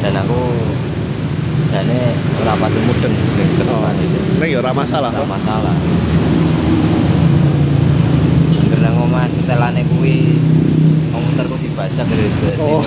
Dan 0.03 0.21
aku 0.21 0.41
jane 1.71 2.01
ora 2.43 2.55
pati 2.55 2.79
mudeng 2.87 3.14
sing 3.35 3.49
kesukaan 3.59 3.97
itu. 3.99 4.19
Ning 4.38 4.51
ya 4.55 4.59
ora 4.62 4.73
masalah 4.75 5.11
Ora 5.11 5.27
masalah. 5.27 5.75
Angger 8.55 8.79
nang 8.81 8.95
omah 9.03 9.27
setelane 9.27 9.83
kuwi 9.90 10.38
komputerku 11.11 11.57
dibaca 11.59 12.03
dari 12.07 12.27
Oh. 12.62 12.83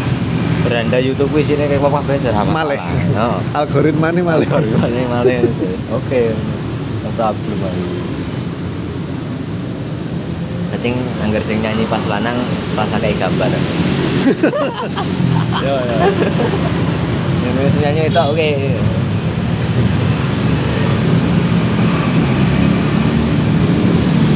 Beranda 0.64 1.00
YouTube 1.00 1.32
kuwi 1.32 1.42
sine 1.42 1.64
kayak 1.66 1.82
apa 1.82 2.00
beda 2.04 2.30
sama. 2.36 2.62
Malih. 2.62 2.80
Oh. 3.16 3.40
Algoritma 3.56 4.12
ini 4.12 4.20
malah. 4.22 4.46
Malih 4.46 5.04
malih. 5.08 5.38
Oke. 5.96 6.36
No 7.00 7.08
problem 7.16 7.58
aku. 7.64 7.84
Penting 10.70 10.94
anggar 11.24 11.42
sing 11.42 11.58
nyanyi 11.64 11.82
pas 11.90 12.04
lanang 12.06 12.36
rasa 12.78 12.96
kayak 13.02 13.18
gambar. 13.18 13.50
Ya 15.60 15.76
ya. 15.76 15.98
Nyanyi 17.80 18.12
itu 18.12 18.20
oke. 18.20 18.50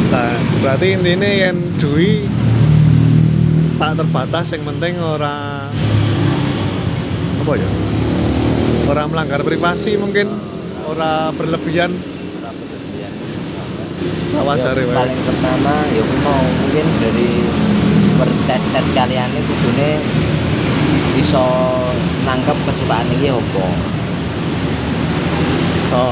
Nah, 0.08 0.34
berarti 0.64 0.86
intinya 0.96 1.28
yang 1.28 1.58
duwi 1.76 2.24
tak 3.76 4.00
terbatas 4.00 4.46
yang 4.56 4.64
penting 4.64 4.96
ora 4.96 5.68
apa 7.44 7.52
ya? 7.52 7.70
Ora 8.88 9.02
melanggar 9.12 9.44
privasi 9.44 10.00
mungkin 10.00 10.24
ora 10.88 11.28
berlebihan 11.36 11.92
sawasare 14.34 14.88
wae. 14.88 14.96
paling 14.96 15.20
pertama 15.20 15.74
ya 15.92 16.00
aku 16.00 16.16
mau 16.24 16.42
mungkin 16.42 16.86
dari 16.98 17.30
percet-cet 18.18 18.86
kalian 18.96 19.28
ini 19.30 19.42
kudune 19.46 19.90
iso 21.20 21.46
nangkep 22.24 22.58
kesukaan 22.66 23.08
ini 23.20 23.28
apa 23.30 23.66
Oh, 25.94 26.10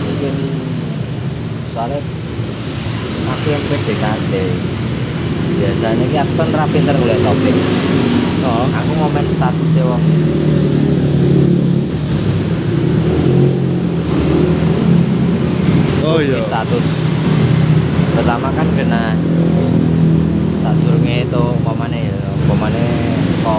mungkin 0.00 0.34
soalnya 1.76 2.00
aku 3.28 3.46
yang 3.52 3.64
PDKT. 3.68 4.32
Biasanya 5.60 6.04
ki 6.08 6.18
aku 6.24 6.32
kan 6.40 6.48
ra 6.56 6.64
pinter 6.72 6.96
golek 6.96 7.20
topik. 7.20 7.56
Oh. 8.44 8.68
aku 8.68 8.90
ngomen 9.00 9.24
status 9.32 9.72
wong 9.80 10.04
Oh 16.04 16.20
di 16.20 16.28
iya. 16.28 16.44
status 16.44 16.86
pertama 18.12 18.52
kan 18.52 18.68
kena 18.76 19.16
durunge 20.82 21.28
itu 21.28 21.42
umpamane 21.60 22.10
ya 22.10 22.16
umpamane 22.42 22.84
saka 23.22 23.56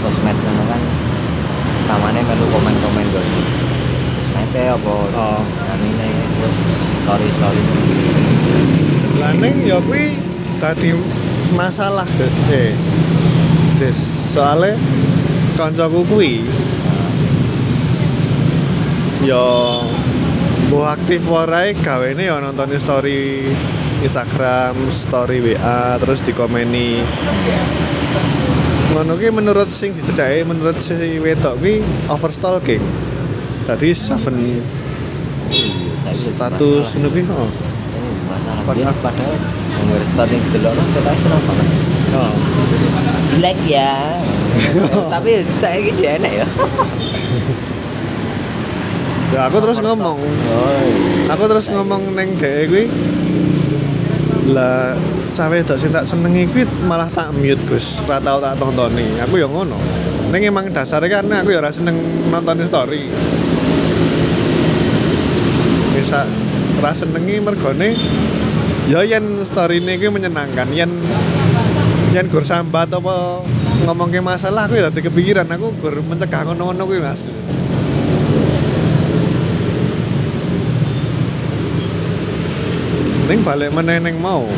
sosmed 0.00 0.36
ngono 0.36 0.64
kan 0.70 0.82
namanya 1.88 2.20
melu 2.24 2.46
komen-komen 2.52 3.06
gue 3.12 3.24
sosmed 4.16 4.52
apa? 4.56 4.94
Oh. 5.16 5.40
anine 5.44 6.08
terus 6.38 6.58
story 7.04 7.28
story 7.36 7.62
Lah 9.18 9.32
ning 9.34 9.66
ya 9.66 9.82
kuwi 9.82 10.14
tadi 10.62 10.94
masalah 11.58 12.06
eh 12.52 12.72
Jis, 13.78 13.98
soalnya 14.34 14.74
kancaku 15.54 16.02
kuwi 16.06 16.42
ya 19.22 19.42
mbuh 20.68 20.84
aktif 20.86 21.22
warai 21.26 21.74
gawene 21.74 22.28
ya 22.30 22.38
nonton 22.38 22.70
story 22.78 23.50
Instagram, 23.98 24.78
story 24.94 25.42
WA, 25.42 25.98
terus 25.98 26.22
dikomeni. 26.22 27.02
Ngono 28.94 29.18
ki 29.18 29.28
menurut 29.34 29.66
sing 29.66 29.90
dicedhaki 29.90 30.46
menurut 30.46 30.78
si 30.78 30.94
wedok 31.18 31.58
ki 31.58 31.82
overstalking. 32.06 32.82
Dadi 33.66 33.90
saben 33.92 34.62
status 36.14 36.94
ngono 36.94 37.08
ki 37.10 37.22
oh. 37.26 37.50
masalah. 38.30 38.62
Padahal- 38.64 38.94
dia 38.94 39.02
padahal 39.02 39.36
nggak 39.78 40.04
story 40.04 40.36
delok 40.54 40.72
kan 40.74 40.86
kita 40.94 41.12
seneng 41.18 41.42
banget 41.42 41.68
oh. 42.14 42.34
like 43.42 43.62
ya. 43.66 43.94
Tapi 45.14 45.30
saya 45.58 45.78
ini 45.78 45.92
enak 45.94 46.32
ya. 46.32 46.46
Ya 49.28 49.40
aku 49.44 49.60
terus 49.60 49.78
ngomong, 49.84 50.16
oh 50.24 50.86
aku 51.28 51.44
terus 51.44 51.68
ngomong 51.68 52.16
neng 52.16 52.32
dhek 52.40 52.64
kuwi 52.72 52.84
lah 54.52 54.96
sawe 55.28 55.56
dok 55.60 55.76
sing 55.76 55.92
tak 55.92 56.08
senengi 56.08 56.48
kuwi 56.48 56.64
malah 56.88 57.08
tak 57.12 57.32
mute 57.36 57.60
Gus. 57.68 58.00
Ora 58.08 58.20
tau 58.20 58.40
tak 58.40 58.56
tontoni 58.56 59.20
aku 59.20 59.36
ya 59.40 59.48
ngono. 59.48 59.76
Ning 60.32 60.48
emang 60.48 60.68
dasarnya 60.72 61.20
kan 61.20 61.28
aku 61.28 61.52
ya 61.52 61.60
ora 61.60 61.72
seneng 61.72 61.96
nonton 62.32 62.64
story. 62.64 63.08
Bisa 65.96 66.24
ora 66.80 66.92
senengi 66.94 67.40
mergone 67.42 67.92
ya 68.88 69.00
yen 69.04 69.44
story 69.44 69.84
ini 69.84 70.00
kuwi 70.00 70.10
menyenangkan. 70.20 70.68
Yen 70.72 70.90
yen 72.16 72.26
gur 72.32 72.44
sambat 72.44 72.88
apa 72.92 73.44
ngomong 73.84 74.10
masalah 74.24 74.68
aku 74.68 74.80
ya 74.80 74.88
dadi 74.88 75.04
kepikiran. 75.04 75.48
Aku 75.52 75.72
gur 75.80 75.94
mencegah 76.04 76.48
ngono-ngono 76.48 76.82
kuwi 76.88 77.00
Mas 77.00 77.20
Ning 83.28 83.44
balik 83.44 83.70
meneh 83.76 84.00
ning 84.00 84.16
mau. 84.18 84.48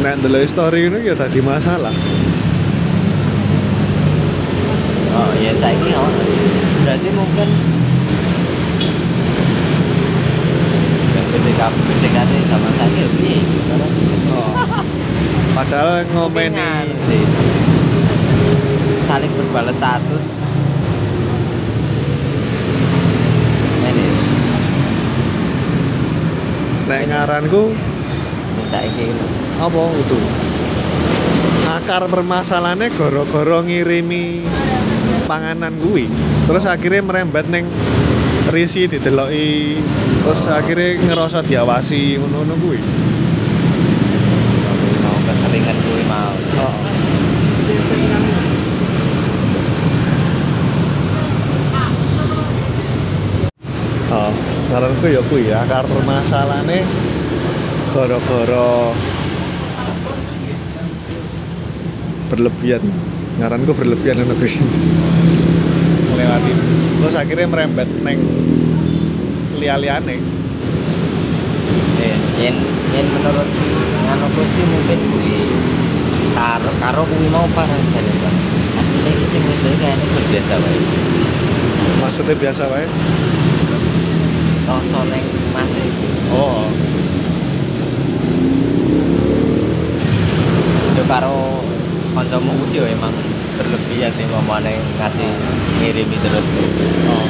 Nek 0.00 0.24
ndelok 0.24 0.48
story 0.48 0.88
ini 0.88 1.04
ya 1.04 1.14
tadi 1.14 1.44
masalah. 1.44 1.92
oh 5.18 5.32
ya 5.42 5.52
saiki 5.58 5.90
oh 5.98 6.10
berarti 6.86 7.08
mungkin 7.10 7.48
ketika 11.28 11.66
PDKT 11.74 12.32
sama 12.46 12.68
saya 12.78 13.02
lebih 13.02 13.40
Oh. 14.28 14.54
Padahal 15.56 16.06
ngomeni 16.14 16.94
sih 17.08 17.22
saling 19.08 19.32
berbalas 19.34 19.74
status 19.74 20.26
ini 23.88 24.06
nek 26.86 27.02
ngaranku 27.08 27.72
saiki 28.68 29.08
apa 29.56 29.82
itu? 29.96 30.18
Akar 31.72 32.04
permasalahannya 32.04 32.92
goro-goro 32.92 33.64
ngirimi 33.64 34.44
panganan 35.24 35.72
kuwi. 35.80 36.04
Terus 36.44 36.64
akhirnya 36.68 37.00
merembet 37.00 37.48
neng 37.48 37.64
risi 38.52 38.88
dideloki 38.88 39.76
terus 40.24 40.44
akhirnya 40.48 41.00
ngerasa 41.00 41.40
diawasi 41.44 42.20
ngono-ngono 42.20 42.54
kuwi. 42.60 42.80
mau 45.04 45.18
keseringan 45.24 45.78
kuwi 45.84 46.02
mau 46.04 46.36
Oh, 54.08 54.32
ngaranku 54.72 55.04
ya 55.12 55.20
kuwi 55.28 55.52
akar 55.52 55.84
permasalahannya 55.84 56.80
goro-goro 57.88 58.92
berlebihan. 62.28 62.82
Ngaranku 63.38 63.72
berlebihan 63.72 64.20
ngono 64.20 64.34
kuwi. 64.36 64.52
Melewati. 66.12 66.52
Terus 66.98 67.14
akhirnya 67.16 67.46
merembet 67.48 67.88
neng 68.04 68.18
liya-liyane. 69.58 70.16
yen 71.98 72.20
yen 72.38 72.56
yen 72.94 73.06
menurut 73.10 73.48
nganuku 74.06 74.42
sih 74.54 74.64
mungkin 74.70 74.98
kuwi 75.10 75.34
karo 76.30 76.70
karo 76.78 77.02
kuwi 77.02 77.26
mau 77.34 77.42
parah 77.50 77.74
jane 77.90 78.12
Pak 78.22 78.34
asline 78.78 79.10
iki 79.18 79.26
sing 79.26 79.42
wedok 79.42 79.74
kayaknya 79.82 80.06
berbiasa 80.14 80.54
wae 80.62 80.78
Maksudnya 81.98 82.34
biasa 82.38 82.62
wae. 82.70 82.86
rasa 84.70 85.00
neng 85.10 85.26
masih 85.50 85.86
Oh, 86.30 86.62
karo 91.08 91.64
kancamu 92.12 92.52
kuwi 92.52 92.76
yo 92.76 92.84
emang 92.84 93.14
berlebihan 93.56 94.12
sih 94.12 94.28
mamane 94.28 94.76
ngasih 95.00 95.30
ngirimi 95.80 96.16
terus. 96.20 96.46
Oh. 97.08 97.28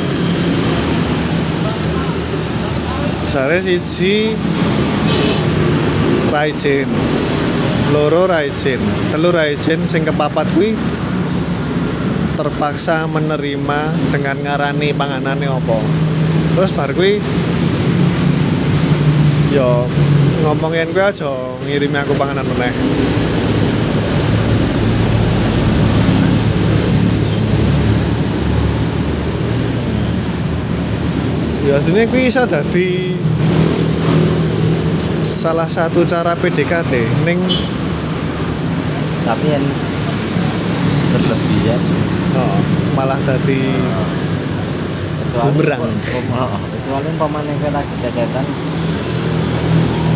Sare 3.31 3.63
siji 3.63 4.35
Raijin 6.35 6.91
loro 7.95 8.27
Raijin 8.27 8.83
telu 9.15 9.31
Raijin 9.31 9.87
sing 9.87 10.03
kepapat 10.03 10.51
kuwi 10.59 10.75
terpaksa 12.35 13.07
menerima 13.07 13.81
dengan 14.11 14.37
ngarani 14.43 14.91
panganane 14.91 15.47
apa. 15.47 15.79
Terus 16.59 16.75
bar 16.75 16.91
kuwi 16.91 17.23
yo 19.55 19.87
ngomong 20.43 20.75
yen 20.75 20.91
kuwi 20.91 21.05
aja 21.07 21.31
ngirimi 21.63 21.95
aku 21.95 22.19
panganan 22.19 22.43
meneh 22.43 22.75
ya 31.69 31.77
sini 31.77 32.09
kuwi 32.09 32.33
bisa 32.33 32.49
dadi 32.49 33.13
salah 35.21 35.69
satu 35.69 36.01
cara 36.03 36.33
PDKT 36.33 36.93
ning 37.23 37.39
tapi 39.23 39.45
yang 39.53 39.61
berlebihan. 41.13 41.81
Oh, 42.33 42.61
malah 42.97 43.21
dadi 43.21 43.61
kecuali 45.21 45.53
Bumerang. 45.53 45.81
oh, 46.33 46.53
kecuali 46.73 47.09
pemain 47.13 47.45
yang 47.45 47.61
lagi 47.69 47.95
cecetan 48.01 48.47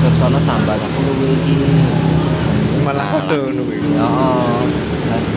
terus 0.03 0.17
kono 0.17 0.41
sambat 0.41 0.81
aku 0.81 0.99
luwe 1.05 1.29
iki. 1.37 1.55
Malah 2.83 3.09
Nah, 3.13 3.23
ngono 3.29 3.63
kuwi. 3.69 4.01
oh 4.01 4.65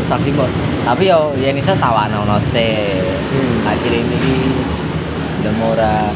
lagi 0.05 0.29
mbok 0.31 0.47
tapi 0.87 1.03
yo 1.11 1.35
ya 1.35 1.51
bisa 1.51 1.75
tawana 1.75 2.23
ono 2.23 2.39
se 2.39 2.95
Hmm. 3.25 3.67
akhirnya 3.67 3.99
ini 3.99 4.31
demora 5.45 6.09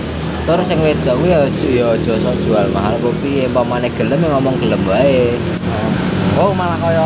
terus 0.43 0.65
yang 0.73 0.81
wedok 0.81 1.13
kuwi 1.21 1.29
ya 1.29 1.39
ya 1.69 1.85
aja 1.93 2.13
sok 2.17 2.33
jual. 2.41 2.65
Mahal 2.73 2.97
kopi 2.97 3.45
pamane 3.53 3.85
gelem 3.93 4.17
ya 4.17 4.29
ngomong 4.33 4.57
gelem 4.57 4.81
wae. 4.89 5.37
Oh. 6.41 6.49
Malah 6.57 6.77
kaya 6.81 7.05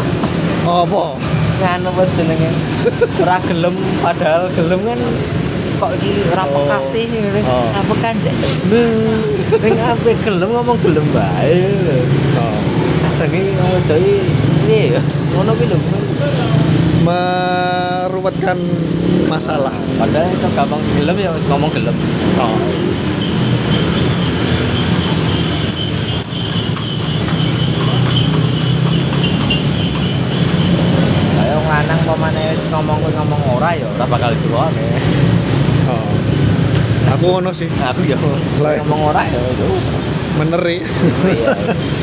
Oh, 0.66 0.82
apa? 0.82 1.04
nganu 1.56 1.88
apa 1.88 2.02
jenenge? 2.16 2.50
Ora 3.20 3.36
gelem 3.44 3.74
padahal 4.00 4.48
gelem 4.52 4.80
kan 4.82 5.00
kok 5.76 5.90
iki 6.00 6.12
ora 6.32 6.44
Oh. 6.44 6.64
pekasih 6.64 7.04
ngene 7.12 7.40
Oh. 7.44 7.68
apa 7.70 7.94
kan 8.00 8.16
ning 9.60 9.76
ape 9.76 10.10
gelem 10.24 10.48
ngomong 10.48 10.78
gelem 10.80 11.06
bae 11.12 11.60
Oh. 12.40 12.56
kadang 13.20 13.32
iki 14.00 14.16
piye 14.64 14.96
ya? 14.96 15.02
Ngono 15.36 15.52
kuwi 15.52 15.68
lho. 15.68 15.78
Meruwetkan 17.06 18.58
masalah. 19.28 19.72
Padahal 19.96 20.28
itu 20.28 20.48
gampang 20.52 20.82
gelem 21.00 21.16
ya 21.16 21.30
ngomong 21.48 21.70
gelem 21.72 21.96
Oh. 22.36 22.52
wong 31.56 31.66
lanang 31.72 32.00
wis 32.52 32.62
ngomong 32.68 33.00
kuwi 33.00 33.12
ngomong 33.16 33.42
ora 33.56 33.70
ya 33.72 33.86
ora 33.88 34.04
bakal 34.04 34.30
diwone 34.36 34.86
Oh. 35.86 36.02
Aku 37.14 37.38
ngono 37.38 37.54
sih, 37.54 37.70
aku 37.70 38.02
ya 38.02 38.18
ngomong 38.18 39.14
ora 39.14 39.22
ya 39.22 39.38
yo 39.38 39.70
meneri. 40.36 40.82
Iya. 40.82 41.54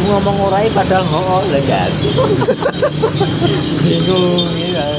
Aku 0.00 0.16
ngomong 0.16 0.48
orai 0.48 0.64
padahal 0.72 1.04
oh 1.12 1.44
lah 1.44 1.60
gas. 1.68 2.08
Bingung 3.84 4.48
ya. 4.56 4.96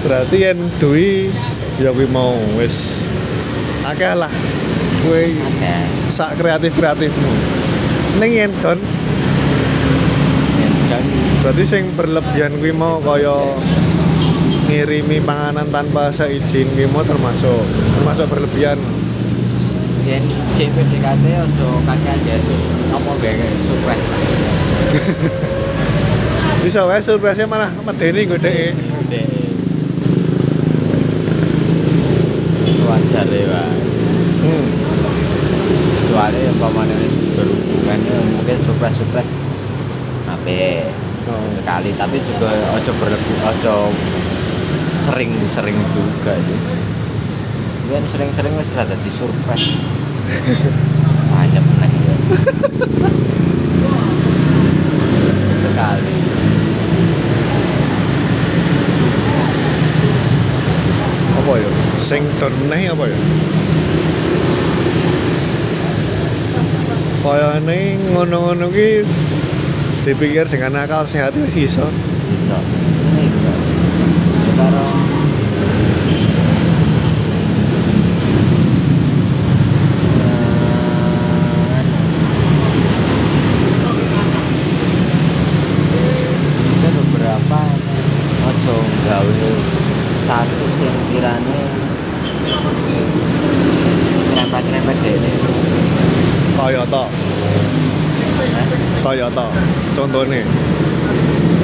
Berarti 0.00 0.36
yen 0.40 0.56
duwi 0.80 1.28
ya 1.84 1.92
kuwi 1.92 2.08
mau 2.08 2.32
wis 2.56 3.04
akeh 3.84 4.16
lah. 4.16 4.32
Kuwi 5.04 5.36
Oke. 5.36 5.76
sak 6.08 6.40
kreatif-kreatifmu. 6.40 7.32
Ning 8.24 8.40
yen 8.40 8.52
don 8.64 8.80
Dan 10.88 11.04
berarti 11.44 11.64
sing 11.68 11.92
berlebihan 11.92 12.56
kuwi 12.56 12.72
mau 12.72 13.04
kaya 13.04 13.36
ngirimi 14.70 15.18
panganan 15.26 15.66
tanpa 15.66 16.14
seizin 16.14 16.70
mau 16.94 17.02
termasuk 17.02 17.58
termasuk 17.98 18.26
berlebihan. 18.30 18.78
yen 20.06 20.22
CPDKT 20.54 21.24
ojo 21.42 21.68
kakean 21.82 22.20
Yesus 22.22 22.62
apa 22.94 23.10
gawe 23.18 23.48
surprise. 23.58 24.06
Bisa 26.62 26.86
wae 26.86 27.02
surprise 27.02 27.42
malah 27.50 27.74
medeni 27.82 28.30
godheke. 28.30 28.70
Wajar 32.90 33.22
ya, 33.22 33.46
Pak. 33.46 33.68
Hmm. 34.42 34.66
Soalnya 36.10 36.40
yang 36.42 36.58
pamane 36.58 36.94
wis 37.06 37.16
berhubungan 37.38 37.98
ya 38.02 38.18
mungkin 38.34 38.58
surprise-surprise 38.58 39.46
Ape 40.26 40.90
Oh. 41.30 41.46
sekali 41.52 41.92
tapi 42.00 42.16
juga 42.24 42.48
ojo 42.74 42.90
berlebih 42.96 43.36
ojo 43.44 43.92
sering-sering 45.00 45.78
juga 45.96 46.36
sih 46.36 46.60
Kan 47.90 48.04
sering-sering 48.06 48.52
wis 48.60 48.70
rada 48.76 48.92
di 48.92 49.10
surprise 49.10 49.72
Sayap 51.26 51.64
meneh 51.64 51.90
ya 51.90 52.16
sekali 55.56 56.16
Apa 61.40 61.52
ya? 61.56 61.70
Sing 61.98 62.22
meneh 62.38 62.92
apa 62.92 63.04
ya? 63.08 63.18
Kayane 67.20 68.00
ngono-ngono 68.16 68.72
ki 68.72 69.04
dipikir 70.08 70.48
dengan 70.48 70.84
akal 70.84 71.04
sehat 71.04 71.36
wis 71.36 71.52
iso. 71.56 71.84
bisa 72.32 72.56
bisa 72.56 72.89
sekarang 74.60 74.92
beberapa 86.92 87.60
status 90.12 90.74
yang 90.84 90.98
kirane 91.08 91.62
nyerempet-nyerempet 94.36 94.96
dene 95.00 95.32
kaya 96.60 96.84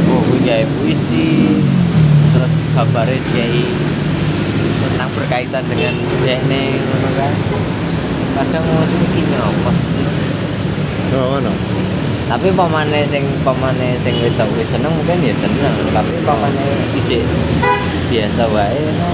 oh 0.09 0.22
punya 0.32 0.64
puisi 0.80 1.61
terus 2.32 2.65
kabare 2.76 3.16
kiai 3.32 3.64
tentang 4.84 5.08
berkaitan 5.16 5.64
dengan 5.64 5.96
dene 6.20 6.76
ngono 6.76 7.08
kan. 7.16 7.32
Kadang 8.36 8.64
ngono 8.68 8.96
iki 9.00 9.24
nyopes 9.32 9.80
sih 9.96 10.08
oh 11.16 11.40
ngono. 11.40 11.52
Tapi 12.28 12.52
pamane 12.52 13.00
sing 13.08 13.24
pamane 13.40 13.96
sing 13.96 14.12
wedok 14.20 14.52
wis 14.60 14.76
seneng 14.76 14.92
mungkin 14.92 15.24
ya 15.24 15.32
seneng. 15.32 15.72
Tapi 15.88 16.20
pamane 16.20 16.64
ijek 17.00 17.24
biasa 18.12 18.44
wae 18.52 18.84
no 19.00 19.10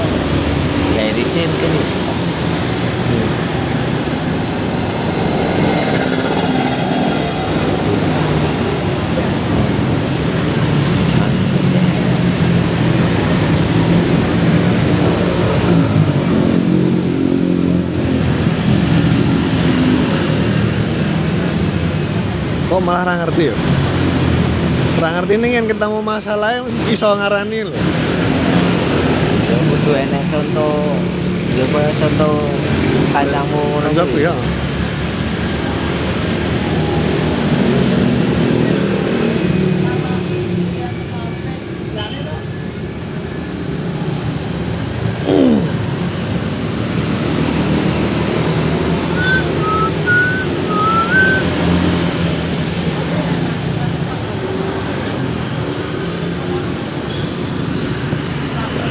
kayak 0.98 1.14
risih 1.14 1.46
mungkin 1.46 1.70
wis 1.78 1.90
kok 22.72 22.80
malah 22.80 23.04
ra 23.04 23.14
ngerti 23.20 23.52
ya? 23.52 23.56
Ra 24.96 25.08
ngerti 25.20 25.36
ini 25.36 25.60
yang 25.60 25.68
ketemu 25.68 26.00
masalahnya 26.00 26.64
iso 26.88 27.04
ngarani 27.04 27.68
lho. 27.68 27.76
Ya 29.44 29.56
kudu 29.60 29.92
enek 29.92 30.24
contoh. 30.32 30.96
Ya 31.52 31.64
contoh 31.68 32.32
kancamu 33.12 33.60
ngono 33.76 33.88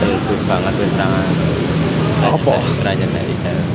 Ya, 0.01 0.17
sulit 0.17 0.41
banget 0.49 0.73
wis 0.81 0.93
ra 0.97 1.05
Apa? 2.25 2.55
Raja 2.81 3.05
dari 3.05 3.35
jalan. 3.45 3.67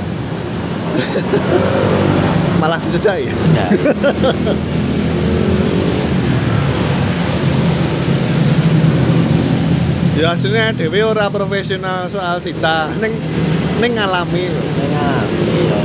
malah 2.57 2.81
dicedai 2.83 3.29
Ya. 10.17 10.26
Ya 10.37 10.43
aslinya 10.45 10.77
dewe 10.77 11.01
ora 11.01 11.33
profesional 11.33 12.05
soal 12.13 12.37
cinta 12.45 12.93
neng 13.01 13.17
neng 13.81 13.93
ngalami. 13.97 14.45
Ini 14.53 14.85
ngalami 14.93 15.49
ya. 15.65 15.81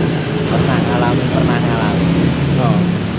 Pernah 0.52 0.80
ngalami, 0.92 1.24
pernah 1.32 1.58
ngalami. 1.64 2.08
oh. 2.60 3.11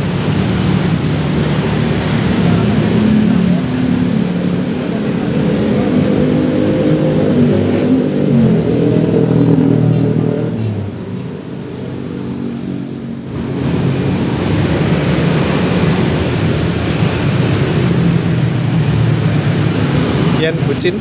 Yen 20.43 20.59
bucin 20.67 20.99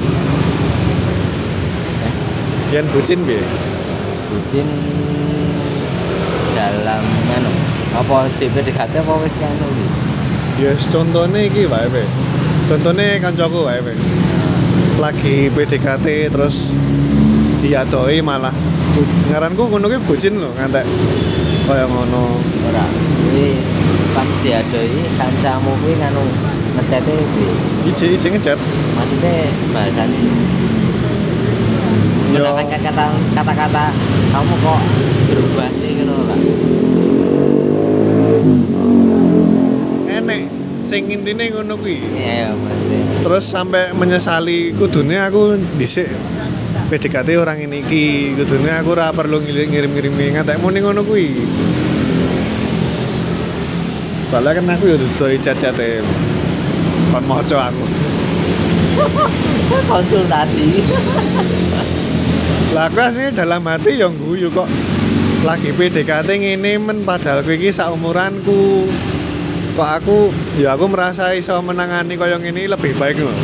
Yen 2.69 2.85
bucin 2.93 3.19
piye? 3.25 3.41
Bucin 4.29 4.67
dalam 6.53 7.01
anu 7.33 7.49
apa 7.97 8.29
CPDKT 8.37 9.01
apa 9.01 9.13
wis 9.17 9.41
anu 9.41 9.65
iki? 9.65 9.87
Ya 10.61 10.77
contohnya 10.77 11.41
iki 11.41 11.65
wae 11.65 11.89
pe. 11.89 12.05
Contohnya 12.69 13.17
kancaku 13.17 13.65
wae 13.65 13.81
pe. 13.81 13.97
Lagi 15.01 15.49
PDKT 15.49 16.29
terus 16.29 16.69
diadoi 17.65 18.21
malah 18.21 18.53
ngaranku 19.33 19.73
ngono 19.73 19.89
ki 19.89 19.97
bucin 20.05 20.37
lho 20.37 20.53
ngantek 20.53 20.85
kaya 21.65 21.89
ngono. 21.89 22.37
Ora. 22.69 22.85
Kuwi 23.25 23.57
pas 24.13 24.29
diadoi 24.45 25.01
kancamu 25.17 25.73
kuwi 25.81 25.97
nganu 25.97 26.50
ngecete 26.77 27.15
piye? 27.15 27.51
Ije 27.91 28.05
ije 28.15 28.27
ngechat. 28.31 28.59
Maksudnya 28.95 29.33
Yo. 32.31 32.47
menggunakan 32.47 32.79
kata 32.79 33.05
kata-kata 33.35 33.85
kamu 34.31 34.55
kok 34.63 34.81
berubah 35.27 35.69
sih 35.75 35.89
gitu 35.99 36.15
lah. 36.15 36.39
Enek 40.07 40.41
sing 40.87 41.11
intine 41.11 41.51
ngono 41.51 41.75
kuwi. 41.75 41.99
Iya 41.99 42.31
ya 42.47 42.49
maksudnya. 42.55 43.01
Terus 43.27 43.43
sampai 43.43 43.91
menyesali 43.91 44.71
kudune 44.79 45.19
aku 45.19 45.59
dhisik 45.75 46.07
PDKT 46.87 47.35
orang 47.35 47.67
ini 47.67 47.83
iki 47.83 48.31
kudune 48.39 48.71
aku 48.79 48.95
ora 48.95 49.11
perlu 49.11 49.43
ngirim-ngirim 49.43 50.15
ngantek 50.39 50.55
muni 50.63 50.79
ngono 50.79 51.03
kuwi. 51.03 51.27
Soalnya 54.31 54.55
kan 54.55 54.71
aku 54.71 54.87
ya 54.87 54.95
doi 54.95 55.35
chat-chate 55.35 55.99
kon 57.11 57.23
maca 57.27 57.67
aku. 57.67 57.85
konsultasi. 59.87 60.67
Lah 62.71 62.87
aku 62.87 62.99
aslinya 63.03 63.43
dalam 63.43 63.67
hati 63.67 63.99
yang 63.99 64.15
guyu 64.15 64.47
kok 64.47 64.67
lagi 65.43 65.75
PDKT 65.75 66.29
ngene 66.39 66.79
men 66.79 67.03
padahal 67.03 67.43
kowe 67.43 67.51
iki 67.51 67.67
saumuranku. 67.75 68.87
Kok 69.75 69.89
aku 69.99 70.17
ya 70.55 70.75
aku 70.79 70.87
merasa 70.87 71.35
iso 71.35 71.59
menangani 71.59 72.15
kaya 72.15 72.39
ngene 72.39 72.71
lebih 72.71 72.95
baik 72.95 73.19
loh. 73.19 73.35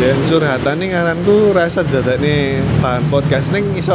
Ya 0.00 0.09
curhatan 0.28 0.76
nih 0.76 0.92
ngaranku 0.92 1.56
rasa 1.56 1.80
nih 2.20 2.60
bahan 2.84 3.04
podcast 3.08 3.54
ning 3.54 3.64
iso 3.78 3.94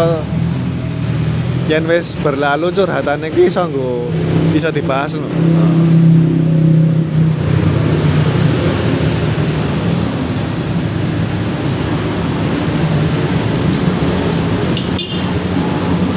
yen 1.69 1.85
wis 1.85 2.17
berlalu 2.21 2.73
curhatan 2.73 3.25
iki 3.29 3.49
iso 3.49 3.65
nggo 3.65 4.09
iso 4.55 4.69
dibahas. 4.71 5.17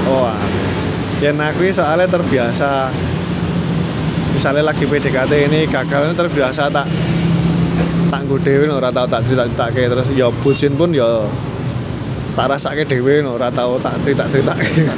Oh, 0.08 0.24
ah. 0.24 0.38
yen 1.20 1.36
aku 1.36 1.68
soalnya 1.68 2.08
terbiasa 2.08 2.88
misalnya 4.38 4.70
lagi 4.70 4.86
PDKT 4.86 5.32
ini 5.50 5.66
gagal 5.66 6.06
ini 6.06 6.14
terbiasa 6.14 6.70
tak 6.70 6.86
tak 8.08 8.24
nggo 8.24 8.40
dhewe 8.40 8.64
no, 8.64 8.80
ora 8.80 8.88
tau 8.88 9.04
tak 9.04 9.20
cerita-ceritake 9.20 9.82
terus 9.84 10.08
ya 10.16 10.32
bucin 10.40 10.72
pun 10.80 10.88
ya 10.96 11.28
tak 12.32 12.48
rasake 12.56 12.88
dhewe 12.88 13.20
no, 13.20 13.36
ora 13.36 13.52
tau 13.52 13.76
tak 13.76 14.00
cerita-ceritake. 14.00 14.88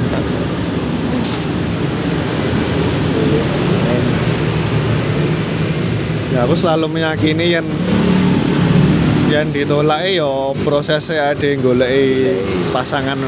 ya 6.31 6.47
aku 6.47 6.55
selalu 6.55 6.87
meyakini 6.87 7.59
yang 7.59 7.67
yang 9.27 9.47
ditolak 9.51 10.07
ya 10.07 10.55
prosesnya 10.63 11.35
ada 11.35 11.43
yang 11.43 11.59
golek 11.59 12.39
pasangan 12.71 13.19
no. 13.19 13.27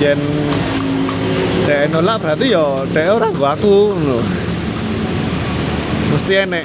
yang 0.00 0.20
dek 1.68 1.88
nolak 1.92 2.20
berarti 2.20 2.52
ya 2.52 2.84
dek 2.88 3.12
ora 3.12 3.28
nggo 3.28 3.44
aku 3.44 3.76
no 4.00 4.45
mesti 6.16 6.48
enek 6.48 6.64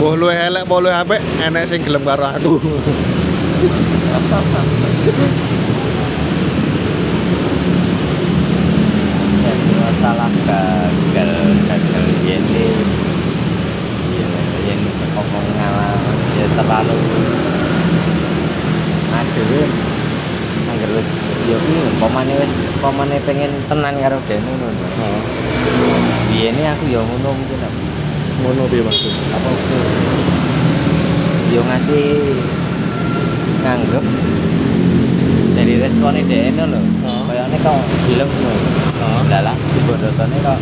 boh 0.00 0.16
lu 0.16 0.32
elek 0.32 0.64
boh 0.64 0.80
lu 0.80 0.88
enek 0.88 1.68
sing 1.68 1.84
gelem 1.84 2.00
karo 2.00 2.32
aku. 2.32 2.56
Masalah 9.84 10.32
gagal 10.48 11.32
gagal 11.68 12.04
ini. 12.24 12.66
Yang 14.64 14.80
ini 14.80 14.90
sekopong 14.96 15.28
pengalaman 15.28 16.16
ya 16.40 16.46
terlalu 16.56 16.96
aduh. 19.12 19.70
Anggar 20.72 20.90
wis 20.96 21.10
ya 21.52 21.56
ini 21.60 21.80
pemane 22.00 22.32
wis 22.40 22.72
pemane 22.80 23.20
pengen 23.28 23.52
tenan 23.68 23.92
karo 24.00 24.16
dene 24.24 24.52
ngono. 24.56 24.86
Hmm. 24.96 25.20
ini 26.32 26.64
aku 26.64 26.88
yang 26.88 27.04
ngono 27.04 27.36
mungkin 27.36 27.60
Ngono 28.40 28.64
piye 28.72 28.82
Mas? 28.82 28.98
apa 29.30 29.50
yo 31.50 31.60
nganti 31.66 32.00
nganggep 33.60 34.04
dari 35.52 35.74
responnya 35.76 36.22
dia 36.24 36.48
ini 36.48 36.62
loh 36.62 36.84
Oh. 37.02 37.20
kayaknya 37.26 37.58
kok 37.58 37.74
Oh. 39.00 39.20
lah 39.28 39.40
lah 39.44 39.56
si 39.58 39.78
bondotone 39.82 40.36
kok 40.40 40.58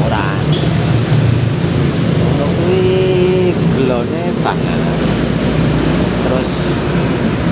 ora 0.00 0.26
ngono 2.18 2.44
kuwi 2.56 2.82
gelone 3.52 4.22
banget 4.40 4.80
terus 6.24 6.50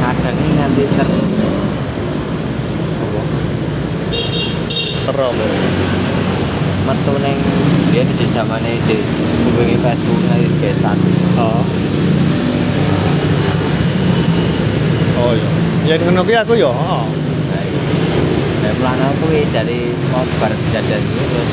kadang 0.01 0.37
ini 0.38 0.51
nganti 0.57 0.83
ter 0.97 1.09
apa 2.99 3.23
Terop. 5.09 5.33
Metu 6.88 7.14
neng 7.20 7.37
dia 7.92 8.01
di 8.01 8.27
zamane 8.33 8.81
di 8.88 8.96
hubungi 9.44 9.77
Facebook 9.77 10.20
ngasih 10.24 10.53
kayak 10.64 10.77
status 10.81 11.16
Oh. 11.37 11.62
Oh 15.20 15.33
iya. 15.37 15.94
Ya 15.94 16.03
ngono 16.03 16.24
kuwi 16.24 16.35
aku 16.35 16.57
ya. 16.57 16.72
Oh. 16.72 17.05
Nah, 17.53 17.62
itu. 17.62 17.81
Nah, 18.81 19.11
kuwi 19.20 19.44
dari 19.53 19.92
mau 20.09 20.24
bar 20.40 20.53
jajan 20.72 20.98
itu 20.98 21.22
terus 21.29 21.53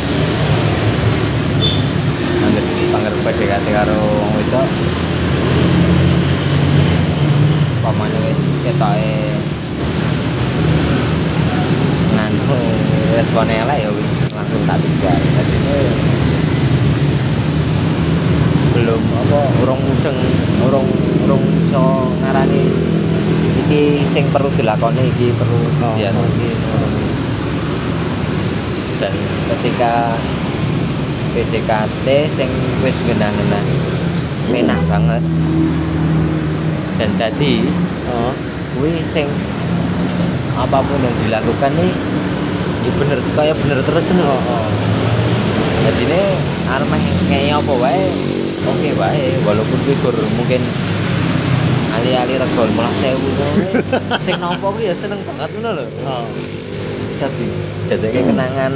angger 2.46 2.66
angger 2.96 3.14
PDKT 3.26 3.66
karo 3.76 3.94
wong 4.00 4.32
wedok. 4.40 4.68
Pamane 7.84 8.20
wis 8.32 8.42
ketoke 8.66 9.16
nganu 12.16 12.60
respone 13.20 13.54
elek 13.54 13.80
ya 13.86 13.90
wis 13.94 14.15
langsung 14.56 14.72
tak 14.72 14.80
tinggal. 14.80 15.18
Jadi 15.20 15.58
belum 18.76 19.04
apa 19.08 19.40
urung 19.64 19.80
mudeng 19.80 20.20
urung 20.68 20.88
urung 21.24 21.44
iso 21.64 22.12
ngarani 22.20 22.64
iki 23.64 24.04
sing 24.04 24.28
perlu 24.36 24.52
dilakoni 24.52 25.00
iki 25.16 25.32
perlu 25.32 25.60
Oh. 25.80 25.96
dianu 25.96 26.20
iki 26.36 26.52
dan 29.00 29.16
ketika 29.48 30.20
PDKT 31.32 32.08
sing 32.28 32.52
wis 32.84 33.00
genah-genah 33.08 33.64
menah 34.52 34.82
banget 34.92 35.24
dan 37.00 37.10
tadi 37.16 37.64
Oh. 38.12 38.36
kuwi 38.76 39.00
sing 39.00 39.32
apa 40.60 40.84
pun 40.84 41.00
yang 41.00 41.16
dilakukan 41.24 41.72
nih 41.80 41.96
ya 42.86 42.92
bener 42.96 43.20
kayak 43.34 43.56
bener 43.60 43.80
terus 43.82 44.08
nih 44.14 44.22
Oh. 44.22 44.38
oh. 44.38 44.66
jadi 45.86 46.02
ini 46.06 46.22
arep 46.66 46.88
meh 46.90 47.02
ngei 47.30 47.50
apa 47.50 47.74
wae 47.74 48.06
oke 48.66 48.90
wae 48.98 49.26
walaupun 49.42 49.78
kuwi 49.86 49.96
gur 50.02 50.16
mungkin 50.38 50.62
ali-ali 51.96 52.36
regol 52.38 52.70
malah 52.74 52.94
sewu 52.94 53.30
sing 54.26 54.38
nopo 54.38 54.70
kuwi 54.70 54.86
ya 54.86 54.94
seneng 54.94 55.18
banget 55.18 55.50
ngono 55.58 55.70
lho 55.82 55.86
Oh. 56.06 56.26
bisa 57.10 57.26
di 57.32 57.48
dadekke 57.90 58.22
kenangan. 58.28 58.74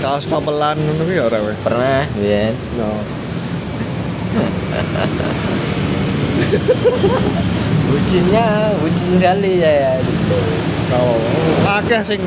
Kaos 0.00 0.24
kopelan 0.26 0.76
ngono 0.76 1.02
kuwi 1.04 1.16
ya 1.16 1.24
ora 1.28 1.38
kowe. 1.38 1.54
pernah 1.62 2.04
biyen 2.18 2.54
No. 2.76 2.90
bucinnya 7.88 8.72
bucin 8.80 9.08
sekali 9.18 9.60
ya 9.60 9.98
Oh. 10.94 11.18
Akeh 11.80 12.06
sing 12.06 12.20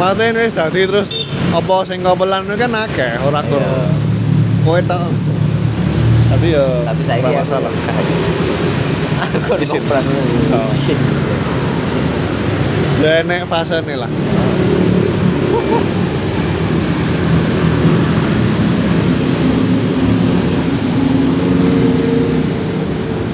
Maten 0.00 0.34
wis 0.40 0.56
dadi 0.56 0.88
terus 0.88 1.28
apa 1.52 1.84
sing 1.84 2.00
kopelan 2.00 2.48
kan 2.48 2.72
akeh 2.72 3.12
ora 3.22 3.44
kur. 3.44 3.60
Iya. 3.60 3.86
Kowe 4.64 4.80
tok. 4.82 5.10
Tapi 6.32 6.46
ya 6.56 6.64
tapi 6.88 7.02
saya 7.04 7.20
masalah. 7.28 7.72
aku 9.22 9.38
ngopran 9.62 10.04
Oh. 10.50 10.70
Ya 13.02 13.20
enek 13.20 13.44
fase 13.46 13.82
nih 13.84 13.98
lah. 14.00 14.10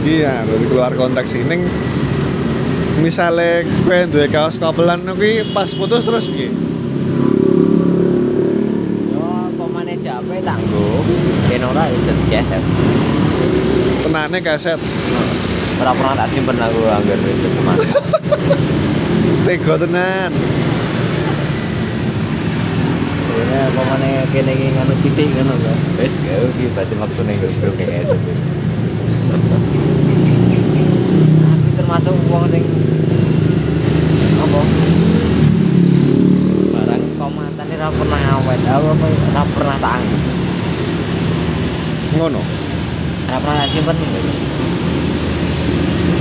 Iya, 0.08 0.40
dari 0.40 0.64
keluar 0.72 0.96
konteks 0.96 1.36
ini 1.36 1.68
misalnya 3.04 3.60
kue 3.84 4.08
duwe 4.08 4.24
kaos 4.32 4.56
kopelan 4.56 5.04
kuwi 5.04 5.44
pas 5.52 5.68
putus 5.76 6.00
terus 6.00 6.32
piye? 6.32 6.48
yo 9.12 9.28
pemane 9.52 10.00
jape 10.00 10.40
tanggo 10.40 11.04
ben 11.52 11.60
ora 11.60 11.92
iso 11.92 12.12
geser 12.32 12.64
Tenane 14.00 14.40
kaset 14.40 14.80
ora 15.76 15.92
pernah 15.92 16.14
tak 16.24 16.28
simpen 16.32 16.56
aku 16.56 16.80
anggar 16.88 17.20
itu 17.28 17.48
ke 17.52 17.60
mana 17.68 17.84
tega 19.44 19.74
tenan. 19.76 20.32
ya 23.52 23.62
pemane 23.76 24.10
kene 24.32 24.52
iki 24.56 24.66
ngono 24.72 24.94
sithik 24.96 25.28
ngono 25.36 25.52
lho 25.52 25.72
wis 26.00 26.16
gawe 26.16 26.46
iki 26.56 26.64
berarti 26.72 26.94
waktu 26.96 27.20
ning 27.28 27.36
grup 27.60 27.76
aku 31.48 31.68
termasuk 31.79 32.14
wong 32.31 32.44
sing 32.51 32.64
apa? 34.38 34.61
Barang 36.74 37.03
ini 37.03 37.74
ora 37.74 37.88
pernah 37.90 38.20
awet 38.38 38.61
apa 38.64 38.90
ora 38.94 39.42
pernah 39.53 39.77
tak 39.83 39.92
anggap 39.98 40.22
Ngono. 42.18 42.42
ora 43.29 43.37
pernah 43.38 43.57
tak 43.61 43.68
simpen. 43.68 43.96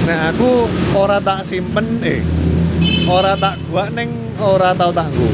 Nah 0.08 0.20
aku 0.32 0.50
ora 0.96 1.18
tak 1.24 1.42
simpen 1.48 1.86
eh. 2.04 2.22
Ora 3.08 3.40
tak 3.40 3.56
gua 3.72 3.88
neng 3.92 4.12
ora 4.40 4.76
tau 4.76 4.92
tak 4.92 5.08
nggo. 5.12 5.30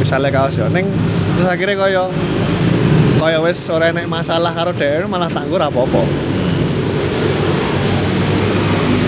Misalnya 0.00 0.32
kaos 0.32 0.56
ya 0.56 0.66
neng 0.72 0.88
terus 1.36 1.48
akhirnya 1.48 1.76
kaya 1.78 2.04
kaya 3.22 3.38
wis 3.44 3.60
ora 3.70 3.92
enek 3.92 4.10
masalah 4.10 4.50
karo 4.50 4.74
dhewe 4.74 5.06
malah 5.06 5.30
ora 5.30 5.70
apa-apa. 5.70 6.02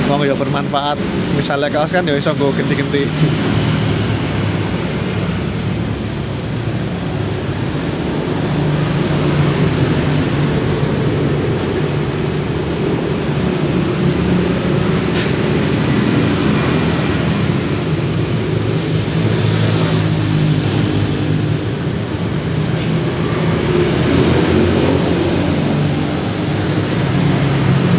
Wong 0.04 0.20
ya 0.28 0.36
bermanfaat. 0.36 1.00
Misalnya 1.32 1.72
kaos 1.72 1.88
kan 1.88 2.04
ya 2.04 2.12
iso 2.12 2.36
nggo 2.36 2.52
genti-genti. 2.52 3.08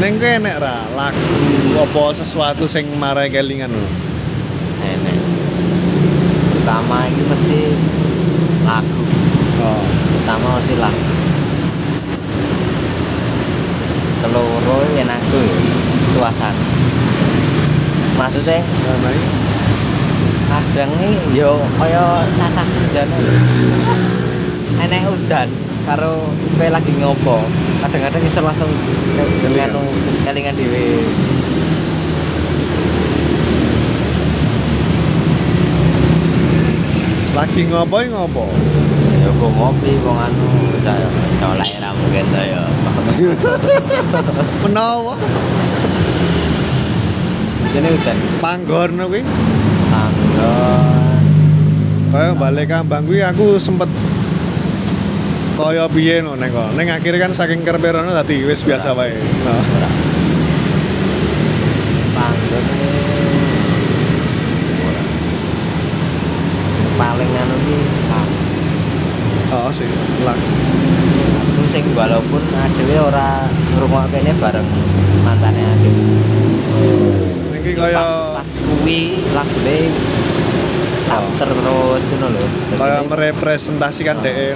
Neng 0.06 0.22
enek 0.22 0.62
ra 0.62 0.85
apa 1.86 2.18
sesuatu 2.18 2.66
sing 2.66 2.90
marai 2.98 3.30
kelingan 3.30 3.70
lho. 3.70 3.88
enek 4.82 5.18
pertama 6.58 7.06
ini 7.06 7.24
mesti 7.30 7.62
lagu. 8.66 9.04
Oh. 9.62 9.86
pertama 10.18 10.58
mesti 10.58 10.76
lagu. 10.82 11.06
Telur 14.26 14.82
yang 14.98 15.14
aku 15.14 15.42
suasana. 16.10 16.66
Maksudnya? 18.18 18.66
Kadang 20.50 20.92
nih 20.98 21.38
yo 21.38 21.62
kaya 21.78 22.26
cacat 22.34 22.66
hujan 22.66 23.08
enek 24.82 25.06
udan 25.06 25.50
karo 25.86 26.34
kowe 26.58 26.68
lagi 26.74 26.92
ngopo. 26.98 27.46
Kadang-kadang 27.86 28.26
iso 28.26 28.42
langsung 28.42 28.74
Kelingan. 29.46 29.70
nganu 29.70 29.84
kelingan 30.26 30.58
dhewe 30.58 31.06
lagi 37.36 37.62
ngopo 37.68 38.00
ngopo? 38.00 38.46
ya 39.20 39.28
kok 39.28 39.52
ngopi 39.60 39.92
kok 40.00 40.16
anu 40.16 40.48
saya 40.80 41.08
colek 41.36 41.72
ra 41.84 41.90
mungkin 41.92 42.26
to 42.32 42.42
ya 42.48 42.64
Menawa 44.64 45.14
sini 47.76 47.92
udan 47.92 48.18
panggon 48.40 48.90
kuwi 48.96 49.22
tanggon 49.92 51.20
kaya 52.16 52.32
balik 52.40 52.72
kambang 52.72 53.04
kuwi 53.04 53.20
aku 53.20 53.60
sempet 53.60 53.92
kaya 55.56 55.88
piye 55.88 56.20
no 56.20 56.36
neng 56.36 56.52
kok. 56.52 56.76
Neng 56.76 56.92
akhirnya 56.92 57.28
kan 57.28 57.32
saking 57.32 57.64
kerberono 57.64 58.12
dadi 58.12 58.44
wis 58.44 58.60
biasa 58.68 58.92
wae. 58.92 59.16
Nah, 59.16 59.56
ora. 59.56 59.90
Sing 67.26 67.65
ki 67.76 68.12
ah, 68.12 68.26
oh 69.68 69.72
sih 69.72 69.88
lah 70.24 70.38
aku 71.44 71.62
sing 71.68 71.86
walaupun 71.96 72.44
adewe 72.56 72.96
ora 73.04 73.48
ngrungokkene 73.76 74.32
bareng 74.40 74.68
mantane 75.24 75.62
adewe. 75.64 76.04
pas 77.56 77.72
kaya 77.76 78.06
pas 78.38 78.50
kuwi 78.64 79.20
lagune 79.34 79.80
tak 81.06 81.22
Oh. 81.22 81.30
terus 81.38 82.06
ngono 82.18 82.28
lho. 82.34 82.46
kaya 82.82 83.00
merepresentasikan 83.06 84.18
Oh. 84.20 84.26
DE 84.26 84.50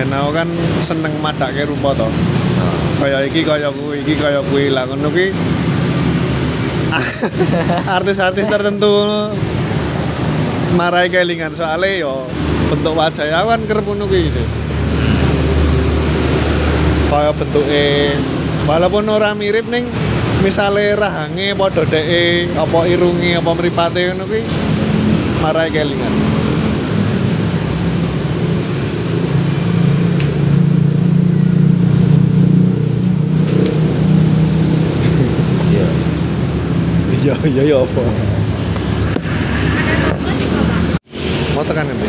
Ya 0.00 0.08
nah 0.08 0.32
kan 0.32 0.48
seneng 0.80 1.12
madake 1.20 1.68
rupa 1.68 1.92
to. 1.92 2.08
oh, 2.08 2.12
Kaya 3.04 3.20
iki 3.28 3.44
kaya 3.44 3.68
kuwi, 3.68 4.00
iki 4.00 4.16
kaya 4.16 4.40
kuwi 4.48 4.72
lah 4.72 4.88
ngono. 4.88 5.12
Artis-artis 8.00 8.48
tertentu 8.48 8.88
marai 10.72 11.12
kelingan 11.12 11.52
soalnya 11.52 12.00
yo 12.00 12.24
bentuk 12.72 12.96
wajah 12.96 13.28
ya 13.28 13.44
kan 13.44 13.60
kerep 13.68 13.84
ngono 13.84 14.08
kuwi 14.08 14.32
Sis. 14.32 14.52
Kaya 17.12 17.36
bentuke 17.36 18.16
walaupun 18.64 19.04
ora 19.04 19.36
mirip 19.36 19.68
ning 19.68 19.84
misale 20.40 20.96
rahange 20.96 21.52
padha 21.60 21.84
deke 21.84 22.48
apa 22.56 22.88
irunge 22.88 23.36
apa 23.36 23.50
mripate 23.52 24.16
ngono 24.16 24.24
marai 25.44 25.68
kelingan. 25.68 26.40
iya. 35.80 35.88
Iya, 37.20 37.36
iya 37.52 37.62
ya 37.68 37.76
apa? 37.84 38.00
Mau 41.52 41.60
tekan 41.68 41.84
nanti. 41.84 42.08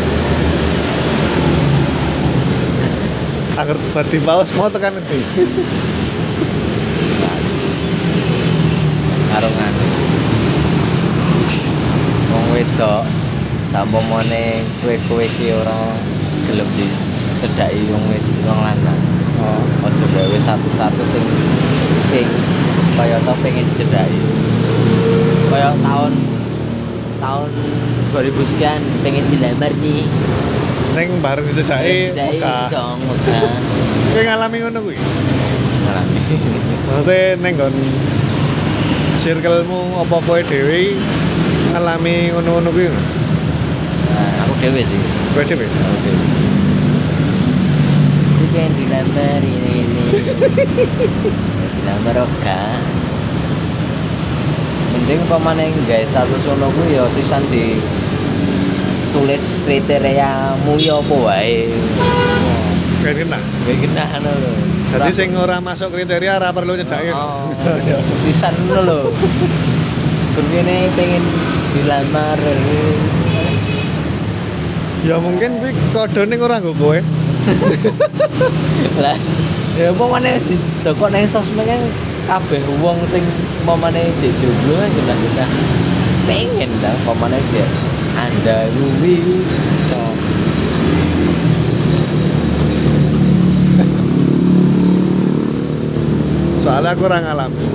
Agar 3.59 3.75
berarti 3.91 4.17
paus 4.23 4.47
mau 4.55 4.71
tekan 4.71 4.95
nanti. 4.95 5.19
Karungan. 9.35 9.73
Wong 12.31 12.45
wedok 12.55 13.03
sampomone 13.67 14.63
kowe-kowe 14.79 15.27
iki 15.27 15.51
ora 15.51 15.91
gelem 16.47 16.69
di 16.79 16.87
cedhaki 17.43 17.83
wong 17.91 18.03
wedok 18.07 18.37
wong 18.47 18.59
lanang. 18.63 19.01
Oh. 19.43 19.59
Aja 19.91 20.05
gawe 20.07 20.37
satu-satu 20.39 21.03
sing 21.03 21.25
ping 22.15 22.31
kaya 22.95 23.17
to 23.19 23.33
pengen 23.41 23.65
dicedhaki. 23.73 24.19
Kaya 25.51 25.69
tahun 25.79 26.11
tahun 27.21 27.49
2000 28.11 28.51
sekian 28.51 28.81
pengen 29.01 29.23
dilamar 29.29 29.71
nih. 29.79 30.03
Neng 30.91 31.09
bareng 31.23 31.47
Dicedhaki 31.47 32.11
Oka. 32.11 32.67
dong. 32.67 32.99
Kowe 34.11 34.21
ngalami 34.21 34.57
ngono 34.59 34.79
kuwi. 34.83 34.97
Ngalami. 34.99 36.17
Maksudnya 36.91 37.39
neng 37.39 37.53
gon 37.55 37.75
circlemu 39.15 39.79
apa 40.01 40.17
kowe 40.25 40.41
dhewe 40.43 40.97
ngalami 41.71 42.35
ngono-ngono 42.35 42.69
kuwi. 42.75 42.91
Nah, 42.91 44.43
aku 44.43 44.53
dewe 44.59 44.81
sih. 44.83 44.99
Kowe 45.31 45.43
dhewe. 45.47 45.63
Aku. 45.63 46.11
Aku 48.35 48.43
pengen 48.51 48.71
dilamar 48.75 49.39
ini 49.39 49.73
ini. 49.87 50.03
dilamar 51.81 52.17
oka. 52.29 52.61
Mending 54.93 55.21
pamane 55.25 55.73
gawe 55.89 56.05
status 56.05 56.45
ngono 56.45 56.69
kuwi 56.77 56.93
ya 56.93 57.09
sisan 57.09 57.41
di 57.49 57.81
tulis 59.11 59.57
kriteriamu 59.65 60.77
ya 60.77 61.01
apa 61.01 61.15
wae. 61.17 61.73
Kowe 63.01 63.11
kena. 63.17 63.39
Kayak 63.65 63.77
kena 63.81 64.03
ngono 64.13 64.29
lho. 64.29 64.51
Jadi 64.91 65.11
sing 65.15 65.33
ora 65.33 65.57
masuk 65.57 65.89
kriteria 65.89 66.37
ora 66.37 66.53
perlu 66.53 66.77
nyedaki. 66.77 67.09
Oh, 67.15 67.49
pisan 68.29 68.53
ngono 68.69 68.81
lho. 68.85 68.99
Kene 70.37 70.77
pengen 70.93 71.23
dilamar. 71.73 72.39
Ya 75.01 75.17
mungkin 75.17 75.57
kuwi 75.57 75.73
kodene 75.97 76.37
ora 76.37 76.61
nggo 76.61 76.77
kowe. 76.77 77.01
Lah, 79.01 79.17
ya 79.77 79.89
apa 79.89 80.03
mana 80.05 80.37
si 80.37 80.59
toko 80.85 81.09
nang 81.09 81.25
sosmed 81.25 81.65
kan 81.65 81.81
kabeh 82.29 82.61
wong 82.79 82.97
sing 83.09 83.25
mamane 83.65 84.13
jek 84.21 84.29
jomblo 84.37 84.77
kan 84.77 84.89
jelas-jelas 84.93 85.51
pengen 86.29 86.69
lah 86.85 86.95
pamane 87.03 87.39
dia 87.49 87.65
anda 88.13 88.69
oh. 89.97 90.13
Soalnya 96.61 96.93
aku 96.93 97.09
ora 97.09 97.17
ngalami. 97.25 97.65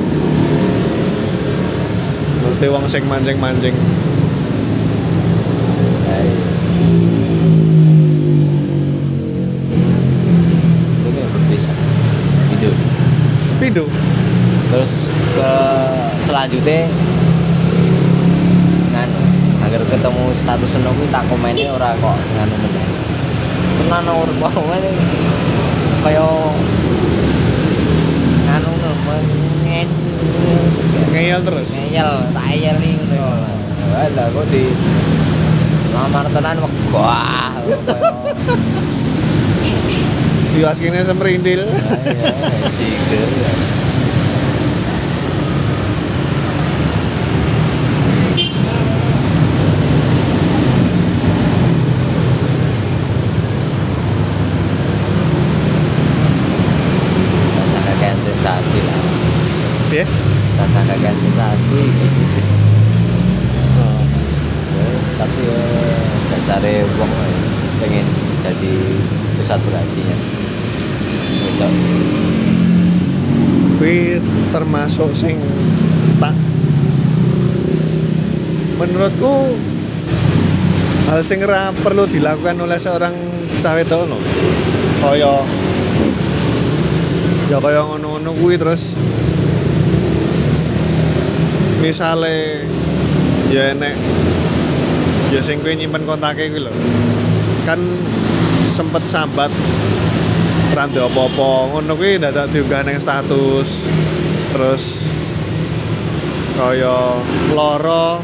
Mesti 2.47 2.67
wong 2.71 2.87
sing 2.87 3.03
mancing-mancing. 3.11 3.75
Ya, 6.07 6.17
iya. 6.23 6.35
Ini 11.03 11.23
berbisa 11.35 11.73
Gitu 12.55 12.71
Pindo. 13.59 13.85
Terus 14.71 14.93
ke 15.35 15.53
selanjutnya 16.47 16.87
nganu 18.95 19.23
agar 19.67 19.83
ketemu 19.83 20.25
status 20.39 20.71
seneng 20.71 20.95
tak 21.11 21.27
komennya 21.27 21.75
ora 21.75 21.91
kok 21.99 22.15
nganu 22.23 22.55
meneh. 22.63 22.87
Tenan 23.83 24.07
ora 24.07 24.31
kok 24.31 24.63
ngene 24.63 24.91
kaya 26.07 26.23
nganu 28.47 28.71
mengenes 28.79 29.91
Ngeyel 31.11 31.43
terus. 31.43 31.67
ngeyel 31.75 32.15
tak 32.31 32.47
eyel 32.55 32.77
ning 32.79 32.95
ngono. 32.95 33.51
Wala 33.91 34.25
kok 34.31 34.47
di 34.47 34.71
lamar 35.99 36.31
tenan 36.31 36.63
wegah 36.63 37.59
Diwas 40.55 40.79
kene 40.79 41.03
semrindil. 41.03 41.67
ya 41.67 42.31
ciger 42.79 43.31
rasa 57.57 57.79
kakean 57.83 58.17
sensasi 58.23 58.79
lah 58.85 59.01
Piye? 59.91 60.05
rasa 60.59 60.81
kakean 60.87 61.17
Wes, 61.77 61.93
tapi 65.21 65.41
ya 65.45 65.61
dasarnya 66.33 66.89
wong 66.97 67.13
ya, 67.13 67.29
pengen 67.85 68.09
jadi 68.41 68.73
pusat 69.37 69.61
perhatian 69.61 70.17
Wedok. 71.37 71.69
Kuwi 73.77 74.25
termasuk 74.57 75.13
sing 75.13 75.37
tak 76.17 76.33
menurutku 78.81 79.53
hal 81.13 81.21
sing 81.29 81.45
ora 81.45 81.77
perlu 81.77 82.09
dilakukan 82.09 82.57
oleh 82.57 82.81
seorang 82.81 83.13
cawe 83.61 83.85
no. 84.09 84.17
Kaya 85.05 85.45
ya 87.53 87.61
kaya 87.61 87.85
ngono-ngono 87.85 88.33
kuwi 88.33 88.57
terus 88.57 88.97
misale 91.81 92.65
ya 93.53 93.77
enek 93.77 93.95
ya 95.33 95.41
sing 95.43 95.61
kowe 95.61 95.75
nyimpen 95.75 96.07
kontake 96.09 96.49
kuwi 96.49 96.65
lho. 96.65 96.73
Kan 97.67 97.81
sempet 98.73 99.03
sambat 99.09 99.51
rantai 100.77 101.03
apa-apa 101.03 101.51
ngono 101.73 101.93
kuwi 101.97 102.21
dadak 102.21 102.53
diunggah 102.53 102.85
ning 102.85 103.01
status 103.01 103.69
terus 104.53 104.85
kaya 106.57 107.21
loro 107.53 108.21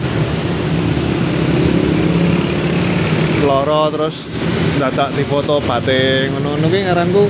loro 3.44 3.82
terus 3.92 4.28
dadak 4.80 5.12
difoto 5.16 5.60
batik 5.64 6.32
ngono-ngono 6.32 6.66
kuwi 6.68 6.82
ngaranku 6.86 7.24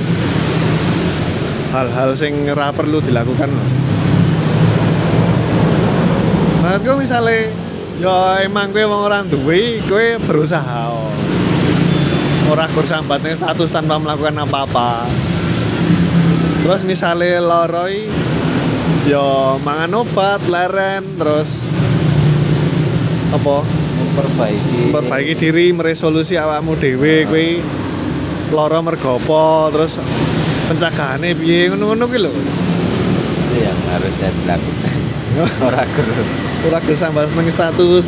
hal-hal 1.73 2.13
sing 2.13 2.45
ora 2.47 2.69
perlu 2.69 3.01
dilakukan 3.01 3.49
lho. 3.49 3.82
Maksudku 6.63 6.95
misalnya 6.95 7.51
Ya 8.01 8.41
emang 8.41 8.73
kowe 8.73 8.83
wong 8.89 9.01
ora 9.05 9.21
duwe, 9.21 9.77
kowe 9.85 10.17
berusaha. 10.17 10.89
oh. 10.89 11.13
Ora 12.49 12.65
gur 12.73 12.83
sambatnya 12.83 13.37
status 13.37 13.69
tanpa 13.69 14.01
melakukan 14.01 14.33
apa-apa. 14.43 15.05
Terus 16.65 16.81
misalnya 16.83 17.37
loroi 17.37 18.09
ya 19.05 19.55
mangan 19.61 20.03
obat, 20.03 20.41
leren, 20.49 21.05
terus 21.21 21.69
apa? 23.29 23.61
memperbaiki 23.63 24.89
Memperbaiki 24.89 25.33
diri, 25.37 25.69
meresolusi 25.69 26.33
awakmu 26.35 26.73
dhewe 26.75 27.29
kowe 27.29 27.47
lara 28.57 28.79
mergo 28.81 29.21
apa, 29.21 29.69
terus 29.69 30.01
pencagahane 30.67 31.37
piye 31.37 31.69
ngono-ngono 31.69 32.05
ki 32.09 32.19
lho. 32.19 32.31
itu 32.33 33.55
yang 33.61 33.79
harus 33.93 34.13
saya 34.17 34.33
lakukan 34.49 34.97
orang 35.69 35.89
guru 35.93 36.52
Ora 36.63 36.79
gur 36.79 36.95
sambat 36.95 37.27
seneng 37.27 37.51
status. 37.51 38.03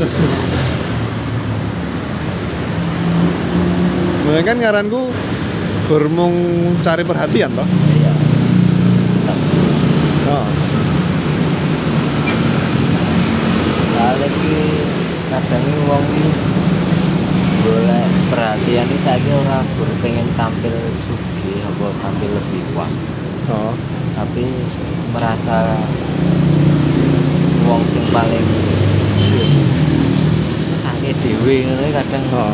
Nah, 4.25 4.41
kan 4.43 4.57
ngaranku 4.59 5.11
gur 5.85 6.03
mung 6.09 6.35
cari 6.81 7.03
perhatian 7.05 7.51
toh. 7.53 7.67
iya 7.95 8.13
Oh. 10.25 10.47
soalnya 13.93 14.25
ki 14.25 14.57
kadang 15.29 15.65
wong 15.85 16.05
ini 16.09 16.31
boleh 17.61 18.05
perhatian 18.33 18.89
ini 18.89 18.97
saya 18.97 19.21
orang 19.37 19.61
guru 19.77 19.93
pengen 20.01 20.25
tampil 20.33 20.73
sugi 20.97 21.61
apa 21.61 21.85
tampil 22.01 22.31
lebih 22.33 22.61
kuat 22.73 22.89
Oh. 23.45 23.77
tapi 24.17 24.49
merasa 25.13 25.77
wong 27.65 27.81
sing 27.89 28.05
paling 28.13 28.47
sakit 30.85 31.15
dewe 31.17 31.55
ngono 31.65 31.87
kadang 31.89 32.25
Oh. 32.29 32.53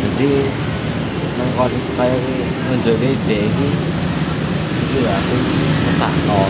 jadi 0.00 0.30
nang 1.36 1.50
kon 1.56 1.72
kaya 1.96 2.16
nunjukke 2.72 3.08
ide 3.16 3.38
iki 3.48 3.68
iki 4.80 4.98
lho 5.04 5.10
aku 5.12 5.36
mesakno 5.88 6.40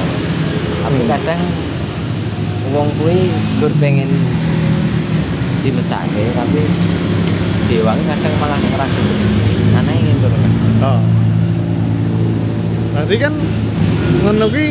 tapi 0.81 1.03
Hmm. 1.03 1.11
kadang 1.11 1.43
wong 2.71 2.89
kuwi 2.99 3.31
gur 3.59 3.73
pengen 3.83 4.11
dimesake 5.61 6.25
tapi 6.33 6.63
dewangi 7.67 8.05
kadang 8.07 8.35
malah 8.39 8.59
ngerasa 8.59 9.01
aneh 9.83 9.95
ingin 9.99 10.17
kan 10.23 10.33
Oh. 10.81 11.01
Nanti 12.91 13.15
kan 13.21 13.35
ngono 14.25 14.49
ki 14.49 14.67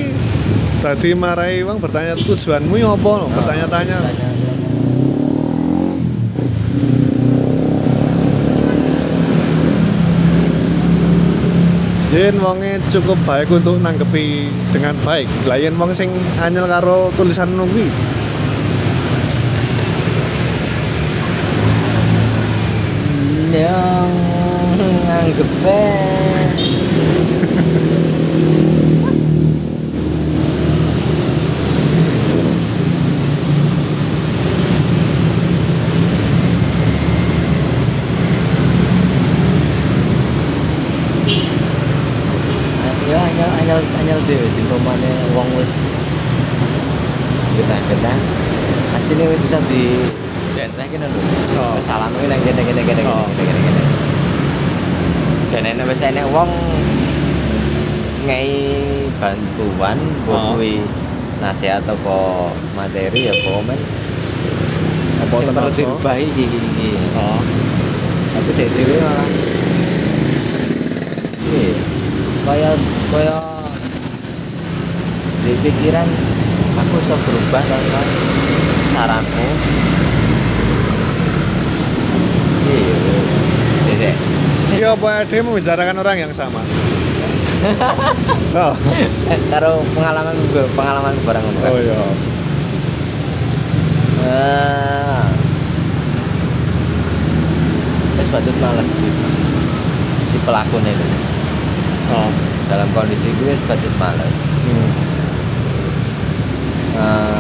tadi 0.80 1.11
marai 1.11 1.59
wong 1.67 1.77
bertanya 1.84 2.15
tujuanmu 2.15 2.75
ya 2.80 2.95
apa 2.95 3.11
no? 3.19 3.27
Bertanya-tanya. 3.27 3.97
Yen 12.09 12.36
wonge 12.41 12.82
cukup 12.89 13.19
baik 13.27 13.53
untuk 13.53 13.77
nanggepi 13.84 14.49
dengan 14.73 14.97
baik. 15.05 15.30
Lah 15.45 15.59
yen 15.61 15.77
wong 15.77 15.93
sing 15.93 16.09
anyel 16.41 16.65
karo 16.65 17.13
tulisan 17.13 17.53
nunggu 17.53 17.86
yang 23.49 24.09
nganggepe 25.09 25.82
ya 43.09 43.17
anyel 43.17 43.49
anyel 43.57 43.82
anyel 43.97 44.19
dhewe 44.30 44.45
sing 44.53 44.65
pemane 44.69 45.11
wong 45.34 45.49
wis 45.57 45.71
genah-genah 47.57 48.17
asine 49.20 49.36
wis 49.36 49.43
iso 49.51 49.59
di 49.67 49.84
lho 50.55 51.59
Oh. 51.59 51.76
salam 51.84 52.07
kuwi 52.15 52.32
nang 52.32 52.39
kene 52.39 52.61
kene 52.63 52.82
kene 52.88 53.03
Oh. 53.03 53.28
kene 53.36 53.51
kene 53.51 53.59
kene 53.67 53.84
dan 55.51 55.63
enek 55.76 55.86
wis 55.91 56.01
enek 56.07 56.24
wong 56.32 56.47
ngei 58.24 58.55
bantuan 59.20 59.99
Oh. 60.24 60.55
kuwi 60.55 60.80
nasihat 61.43 61.84
apa 61.84 62.17
materi 62.80 63.28
ya 63.28 63.36
komen 63.43 63.80
Apa 65.20 65.36
sing 65.36 65.51
perlu 65.51 65.67
tenaga? 65.67 65.76
dirubahi 65.76 66.24
iki 66.24 66.43
iki 66.47 66.59
iki 66.63 66.89
Oh. 67.20 67.43
tapi 68.39 68.49
dek 68.55 68.67
dhewe 68.72 68.95
malah 69.03 69.30
iya 71.59 71.76
kaya 72.47 72.72
kaya 73.11 73.38
di 75.43 75.51
pikiran 75.59 76.07
aku 76.80 76.93
bisa 77.03 77.15
berubah 77.20 77.63
tanpa 77.67 78.01
saranmu 78.99 79.47
iya 82.67 82.95
sih 83.79 83.95
sih 83.95 84.15
Iya 84.69 84.93
apa 84.93 85.25
dia 85.25 85.41
membicarakan 85.41 85.97
orang 85.97 86.29
yang 86.29 86.31
sama? 86.31 86.61
oh. 88.63 88.73
karo 89.49 89.81
pengalaman 89.97 90.31
gue 90.53 90.63
pengalaman 90.77 91.15
barang 91.25 91.43
oh 91.67 91.79
iya. 91.81 91.97
Ah. 94.29 95.25
Wis 98.21 98.29
patut 98.29 98.55
males 98.61 98.87
sih 98.87 99.11
si 100.27 100.37
pelakunya 100.45 100.91
itu 100.93 101.05
Oh. 102.13 102.29
dalam 102.69 102.87
kondisi 102.93 103.31
gue 103.35 103.57
patut 103.65 103.93
males 103.97 104.37
Hmm. 104.59 104.89
Ah, 106.99 107.38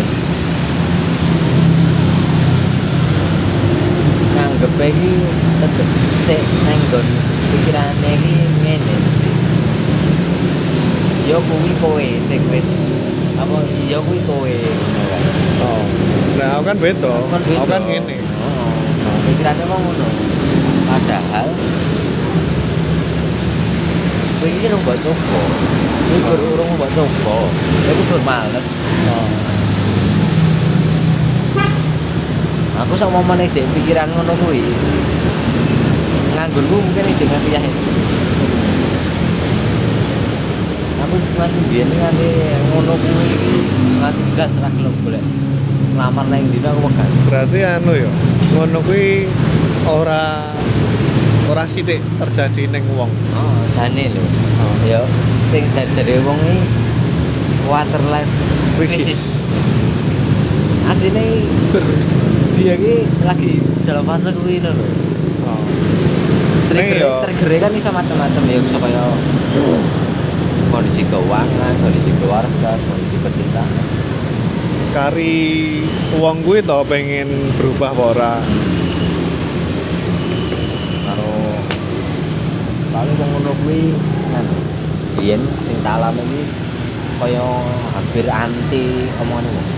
terus 0.00 0.16
nganggep 4.32 4.72
iki 4.80 5.12
tetep 5.60 5.88
sik 6.24 6.40
nang 6.64 6.80
nggon 6.88 7.06
pikirane 7.52 8.10
iki 8.16 8.34
ngene 8.64 8.94
mesti 8.96 9.30
yo 11.28 11.36
kuwi 11.44 11.72
kowe 11.84 12.06
sing 12.24 12.40
wis 12.48 12.68
apa 13.36 13.60
yo 13.92 14.00
kuwi 14.08 14.20
kowe 14.24 14.54
kan 15.12 15.24
Oh. 15.60 15.84
Nah, 16.40 16.56
aku 16.56 16.72
kan 16.72 16.78
beda. 16.80 17.12
kan 17.28 17.36
Aku 17.44 17.68
kan 17.68 17.84
beda. 17.84 17.84
ngene. 17.84 18.16
Oh, 18.40 18.72
pikirannya 19.28 19.64
mau 19.68 19.76
ngono. 19.76 20.08
Padahal 20.88 21.52
kowe 24.40 24.48
iki 24.48 24.66
rung 24.72 24.80
mbok 24.80 24.96
coba. 25.04 25.40
Kowe 26.24 26.36
urung 26.56 26.70
mbok 26.80 26.90
coba. 26.96 27.36
Kowe 27.84 28.02
gur 28.08 28.22
males. 28.24 28.68
Oh. 29.12 29.49
Aku 32.80 32.96
sak 32.96 33.12
momone 33.12 33.44
jek 33.44 33.64
pikiran 33.76 34.08
ngono 34.08 34.32
kuwi. 34.40 34.64
Nganggurku 36.32 36.76
mungkin 36.80 37.12
jek 37.12 37.28
nganti 37.28 37.50
ya. 37.52 37.60
Aku 41.04 41.14
nganti 41.36 41.60
biyen 41.68 41.88
nganti 41.92 42.28
ngono 42.72 42.92
kuwi 42.96 43.28
nganti 44.00 44.22
gas 44.32 44.56
ra 44.64 44.68
gelem 44.72 44.94
golek. 45.04 45.24
Ngelamar 45.92 46.24
nang 46.32 46.44
dina 46.48 46.72
aku 46.72 46.80
wegan. 46.88 47.10
Berarti 47.28 47.58
anu 47.68 47.92
ya, 47.92 48.10
ngono 48.56 48.78
kuwi 48.80 49.28
ora 49.84 50.48
ora 51.52 51.64
sithik 51.68 52.00
terjadi 52.16 52.64
ning 52.72 52.84
wong. 52.96 53.12
Oh, 53.36 53.60
jane 53.76 54.08
lho. 54.08 54.24
Oh. 54.24 54.74
Ya 54.88 55.00
sing 55.52 55.68
dari 55.76 56.16
wong 56.24 56.40
iki 56.48 56.64
water 57.68 58.00
life 58.08 58.32
crisis. 58.80 59.52
Asline 60.88 61.44
ber- 61.76 61.84
dia 62.60 62.76
ki 62.76 63.08
lagi 63.24 63.56
dalam 63.88 64.04
fase 64.04 64.28
kuwi 64.36 64.60
lho. 64.60 64.68
Oh. 65.48 65.64
Trigger, 66.68 67.00
ya- 67.00 67.24
trigger 67.24 67.56
kan 67.56 67.72
bisa 67.72 67.88
macam-macam 67.88 68.42
ya 68.44 68.60
bisa 68.60 68.76
kaya 68.76 69.04
kondisi 70.68 71.02
keuangan, 71.08 71.72
kondisi 71.80 72.12
keluarga, 72.20 72.70
kondisi 72.76 73.16
percintaan. 73.24 73.72
Kari 74.92 75.40
wong 76.20 76.44
kuwi 76.44 76.60
to 76.60 76.84
pengen 76.84 77.32
berubah 77.56 77.96
apa 77.96 78.04
ora? 78.12 78.34
Karo 81.08 81.32
paling 82.92 83.16
wong 83.16 83.30
ngono 83.40 83.52
kuwi 83.64 83.96
kan 84.36 84.44
biyen 85.16 85.40
sing 85.64 85.80
tak 85.80 85.96
alami 85.96 86.20
iki 86.28 86.42
kaya 87.24 87.44
hampir 87.96 88.28
anti 88.28 89.08
omongan 89.24 89.48
wong. 89.48 89.68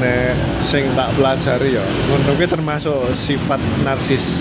Nek 0.00 0.32
sing 0.64 0.88
tak 0.96 1.12
pelajari 1.12 1.76
ya, 1.76 1.84
ngono 1.84 2.32
kuwi 2.32 2.48
termasuk 2.48 3.12
sifat 3.12 3.60
narsis. 3.84 4.40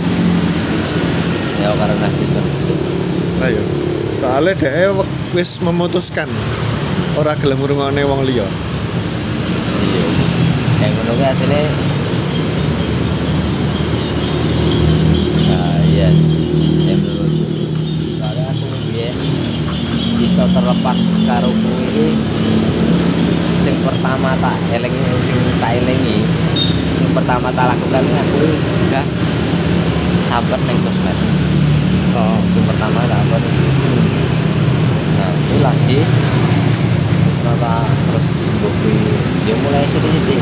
Ya 1.59 1.75
karena 1.75 1.99
narcissism. 1.99 2.47
Lah 3.43 3.51
ya, 3.51 3.63
soalnya 4.15 4.55
dia 4.55 4.95
wis 5.35 5.59
memutuskan 5.59 6.31
ora 7.19 7.35
gelem 7.43 7.59
ngrungokne 7.59 8.07
wong 8.07 8.23
liya. 8.23 8.47
Iya. 9.83 10.07
Yang 10.79 10.91
ngono 10.95 11.11
kuwi 11.19 11.27
asline 11.27 11.71
nah 15.43 15.75
iya. 15.91 16.07
Soalnya 18.15 18.47
aku 18.47 18.65
biyen 18.95 19.15
bisa 20.23 20.43
terlepas 20.55 20.99
karo 21.27 21.51
kuwi 21.51 22.15
sing 23.59 23.75
pertama 23.83 24.35
tak 24.39 24.55
eling 24.71 24.95
sing 25.19 25.35
tak 25.59 25.79
elingi 25.83 26.23
sing 26.55 27.09
pertama 27.11 27.51
tak 27.51 27.75
lakukan 27.75 28.03
aku 28.03 28.39
udah 28.87 29.05
sabar 30.19 30.59
neng 30.63 30.79
sosmed. 30.79 31.17
Oh 32.15 32.39
yang 32.55 32.65
pertama 32.67 32.99
nih 33.07 33.19
nah 35.19 35.31
itu 35.35 35.55
lagi. 35.63 35.99
Terus 37.29 37.39
nata 37.45 37.85
terus 37.85 38.29
bukti 38.63 38.95
dia 39.45 39.55
mulai 39.61 39.85
situ 39.85 40.07
situ 40.07 40.35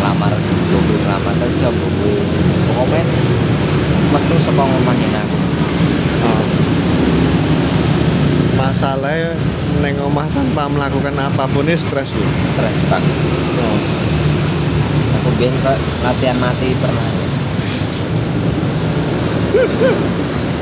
ngelamar 0.00 0.32
bukti 0.72 0.94
ngelamar 1.02 1.34
terus 1.36 1.54
jam 1.60 1.74
bukti 1.74 2.14
komen. 2.74 3.06
Metu 4.06 4.34
saka 4.38 4.62
ngomahin 4.62 5.12
aku? 5.18 5.38
Oh. 6.26 6.44
masalahnya 8.56 9.36
neng 9.82 9.96
omah 10.00 10.28
tanpa 10.32 10.68
melakukan 10.70 11.14
apa 11.16 11.44
pun 11.50 11.68
ini 11.68 11.76
stres 11.76 12.16
lu 12.16 12.24
stres 12.24 12.76
banget 12.88 13.16
oh. 13.60 13.78
aku 15.20 15.28
biar 15.36 15.52
ke 15.52 15.74
latihan 16.04 16.38
mati 16.40 16.68
pernah. 16.78 17.08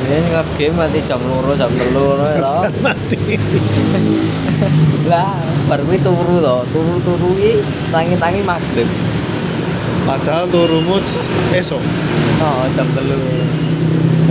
Ini 0.05 0.19
nge-game 0.37 0.77
mati 0.77 1.01
jam 1.01 1.21
loro 1.25 1.57
jam 1.57 1.73
telu 1.73 2.05
ngono 2.12 2.25
ya 2.29 2.69
mati. 2.85 3.19
Lah 5.11 5.33
baru 5.67 5.83
kuwi 5.89 5.99
turu 6.05 6.37
to 6.45 6.57
turu-turu 6.71 7.31
iki 7.41 7.65
tangi-tangi 7.89 8.41
maghrib. 8.45 8.89
Padahal 10.05 10.45
turumu 10.53 11.01
esok. 11.57 11.83
Oh 12.45 12.65
jam 12.77 12.87
telu 12.93 13.17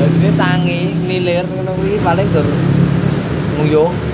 ini 0.03 0.29
tangi 0.35 0.79
ngilir 1.05 1.45
ngono 1.47 1.71
kuwi 1.77 1.97
paling 2.01 2.27
dur 2.33 2.47
nguyuh 3.59 4.12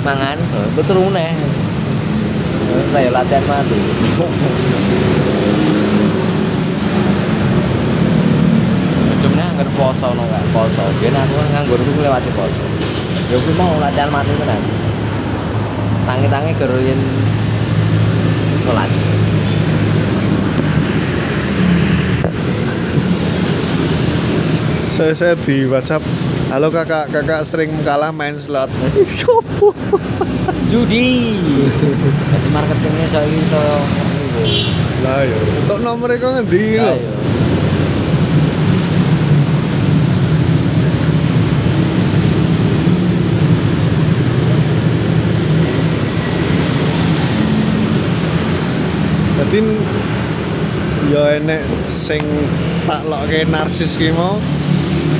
mangan 0.00 0.38
oh, 0.38 0.84
turu 0.84 1.12
neh 1.12 1.32
saya 2.92 3.08
latihan 3.12 3.44
mati 3.44 3.78
Cuma 9.18 9.34
nganggur 9.34 9.66
poso 9.74 10.14
no 10.14 10.22
gak 10.30 10.46
poso. 10.54 10.84
Biar 11.02 11.10
aku 11.10 11.34
nganggur 11.50 11.78
itu 11.82 11.90
lewati 12.06 12.30
poso. 12.38 12.62
Ya 13.26 13.34
aku 13.34 13.50
mau 13.58 13.74
latihan 13.82 14.14
mati 14.14 14.30
tenan. 14.30 14.62
Tangi-tangi 16.06 16.54
geruin 16.54 17.00
sholat. 18.62 18.86
Saya, 24.98 25.14
saya 25.14 25.34
di 25.38 25.62
WhatsApp 25.70 26.02
halo 26.50 26.74
kakak 26.74 27.06
kakak 27.14 27.46
sering 27.46 27.70
kalah 27.86 28.10
main 28.10 28.34
slot. 28.34 28.66
Judi. 30.66 31.38
Jadi 32.34 32.48
marketingnya 32.50 33.06
saya 33.06 33.22
ini 33.30 33.46
saya 33.46 33.78
lah 35.06 35.22
ya 35.22 35.38
untuk 35.62 35.78
nomor 35.86 36.10
itu 36.10 36.26
ngendi 36.26 36.82
Ayo. 36.82 36.82
lho 36.82 36.94
Jadi 49.38 49.60
ya 51.14 51.38
enek 51.38 51.62
sing 51.86 52.20
tak 52.84 53.06
lokke 53.06 53.46
narsis 53.46 53.94
ki 53.94 54.10
mau 54.10 54.57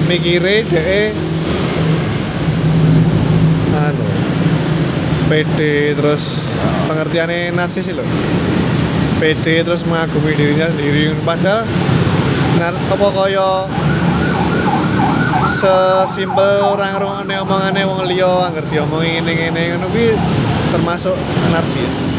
mikire 0.09 0.65
dhek 0.65 1.13
anu 3.77 4.09
PD 5.29 5.59
terus 5.93 6.41
pengertiannya 6.89 7.53
narsis 7.53 7.93
lho. 7.93 8.05
PD 9.21 9.61
terus 9.61 9.85
mengagumi 9.85 10.33
dirinya 10.33 10.73
sendiri. 10.73 11.13
Padahal 11.21 11.69
nar 12.57 12.73
apa 12.73 13.07
kaya 13.13 13.69
sesimpel 15.61 16.65
orang 16.65 16.97
rungokne 16.97 17.35
omongane 17.45 17.83
wong 17.85 18.09
liya 18.09 18.49
angger 18.49 18.65
diomongi 18.65 19.21
ngene-ngene 19.21 19.63
ngono 19.77 19.87
kuwi 19.93 20.17
termasuk 20.73 21.17
narsis 21.53 22.19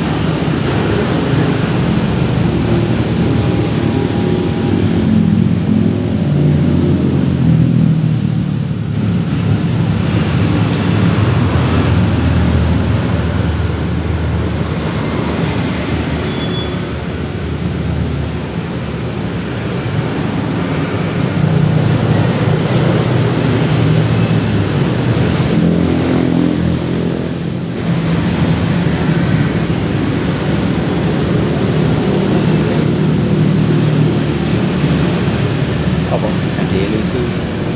apa 36.09 36.29
Jadi 36.69 36.79
lucu. 36.89 37.21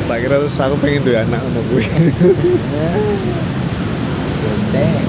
tak 0.03 0.17
kira 0.19 0.32
terus 0.43 0.59
aku 0.59 0.75
pengen 0.75 1.07
duwe 1.07 1.23
anak 1.23 1.39
ngono 1.39 1.63
kuwi 1.71 1.87
Goseng. 4.43 5.07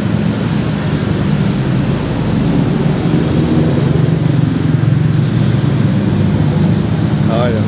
oh 7.34 7.46
ya 7.50 7.62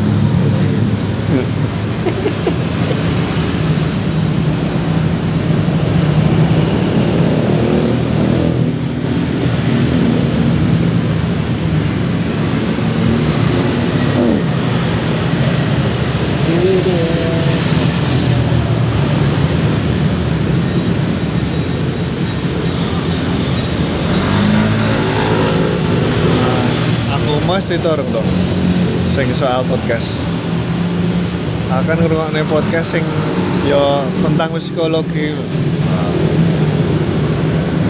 cerita 27.66 27.98
orang 27.98 28.06
dong 28.14 28.28
sing 29.10 29.26
soal 29.34 29.66
podcast. 29.66 30.22
Akan 31.66 31.98
ngrungokne 31.98 32.46
podcast 32.46 32.94
sing 32.94 33.02
yo 33.66 34.06
tentang 34.22 34.54
psikologi. 34.54 35.34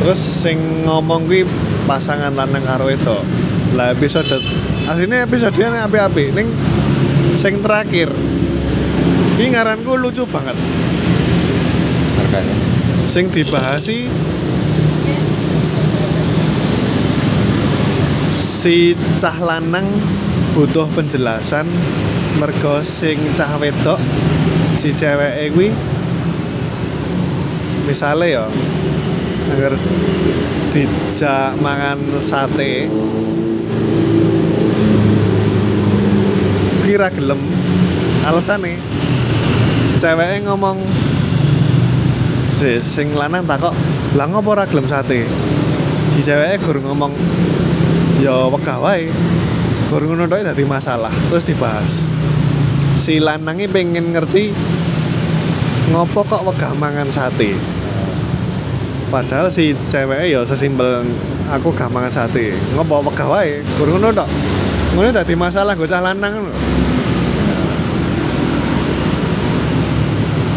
Terus 0.00 0.16
sing 0.16 0.88
ngomong 0.88 1.28
kuwi 1.28 1.44
pasangan 1.84 2.32
lanang 2.32 2.64
karo 2.64 2.88
itu. 2.88 3.20
Lah 3.76 3.92
episode 3.92 4.40
aslinya 4.88 5.28
episodenya 5.28 5.84
api-api. 5.84 6.32
Ning 6.32 6.48
sing 7.36 7.60
terakhir. 7.60 8.08
Ini 9.36 9.60
ngaranku 9.60 9.92
lucu 10.00 10.24
banget. 10.24 10.56
Makanya. 12.16 12.56
sing 13.06 13.28
dibahasi 13.28 14.08
si 18.56 18.96
cah 19.20 19.36
lanang 19.36 19.84
butuh 20.56 20.88
penjelasan 20.96 21.68
mergo 22.40 22.80
sing 22.80 23.20
cah 23.36 23.52
wedok 23.60 24.00
si 24.72 24.96
cewek 24.96 25.52
kuwi 25.52 25.68
misale 27.84 28.32
ya 28.32 28.48
agar 29.52 29.76
dijak 30.72 31.52
mangan 31.60 32.00
sate 32.16 32.88
kira 36.88 37.12
gelem. 37.12 37.40
Alasane 38.24 38.80
ceweknya 40.00 40.48
ngomong 40.48 40.80
si 42.56 42.80
sing 42.80 43.12
lanang 43.12 43.44
takok 43.44 43.76
lah 44.16 44.24
ngopo 44.32 44.56
ora 44.56 44.64
sate? 44.64 45.28
Si 46.16 46.24
ceweknya 46.24 46.56
gur 46.64 46.80
ngomong 46.80 47.12
ya 48.20 48.48
wegah 48.48 48.78
wae. 48.80 49.10
Gur 49.86 50.02
ngono 50.02 50.26
masalah. 50.66 51.12
Terus 51.30 51.44
dibahas. 51.46 52.06
Si 52.96 53.20
lanangnya 53.20 53.68
pengen 53.70 54.16
ngerti 54.16 54.50
ngopo 55.92 56.26
kok 56.26 56.42
wegah 56.48 56.72
mangan 56.74 57.08
sate. 57.12 57.54
Padahal 59.06 59.52
si 59.54 59.70
cewek 59.86 60.26
ya 60.26 60.42
sesimpel 60.42 61.06
aku 61.52 61.70
gak 61.70 61.92
mangan 61.92 62.10
sate. 62.10 62.56
Ngopo 62.74 63.06
wegah 63.06 63.28
wae? 63.30 63.62
Kurang 63.78 64.02
ngono 64.02 64.24
tok. 64.24 64.28
Ngono 64.96 65.08
dadi 65.12 65.34
masalah 65.36 65.76
gocah 65.76 66.00
lanang 66.00 66.50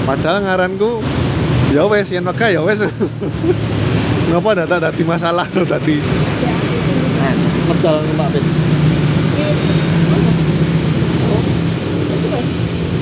padahal 0.10 0.42
ngaranku 0.42 1.06
ya 1.70 1.86
wes 1.86 2.10
yen 2.10 2.26
wegah 2.26 2.50
ya 2.50 2.66
wes. 2.66 2.82
Ngopo 4.34 4.50
dadi 4.58 5.04
masalah 5.06 5.46
dadi 5.46 6.02
Medal 7.70 8.02
Pak 8.18 8.28
Fit 8.34 8.46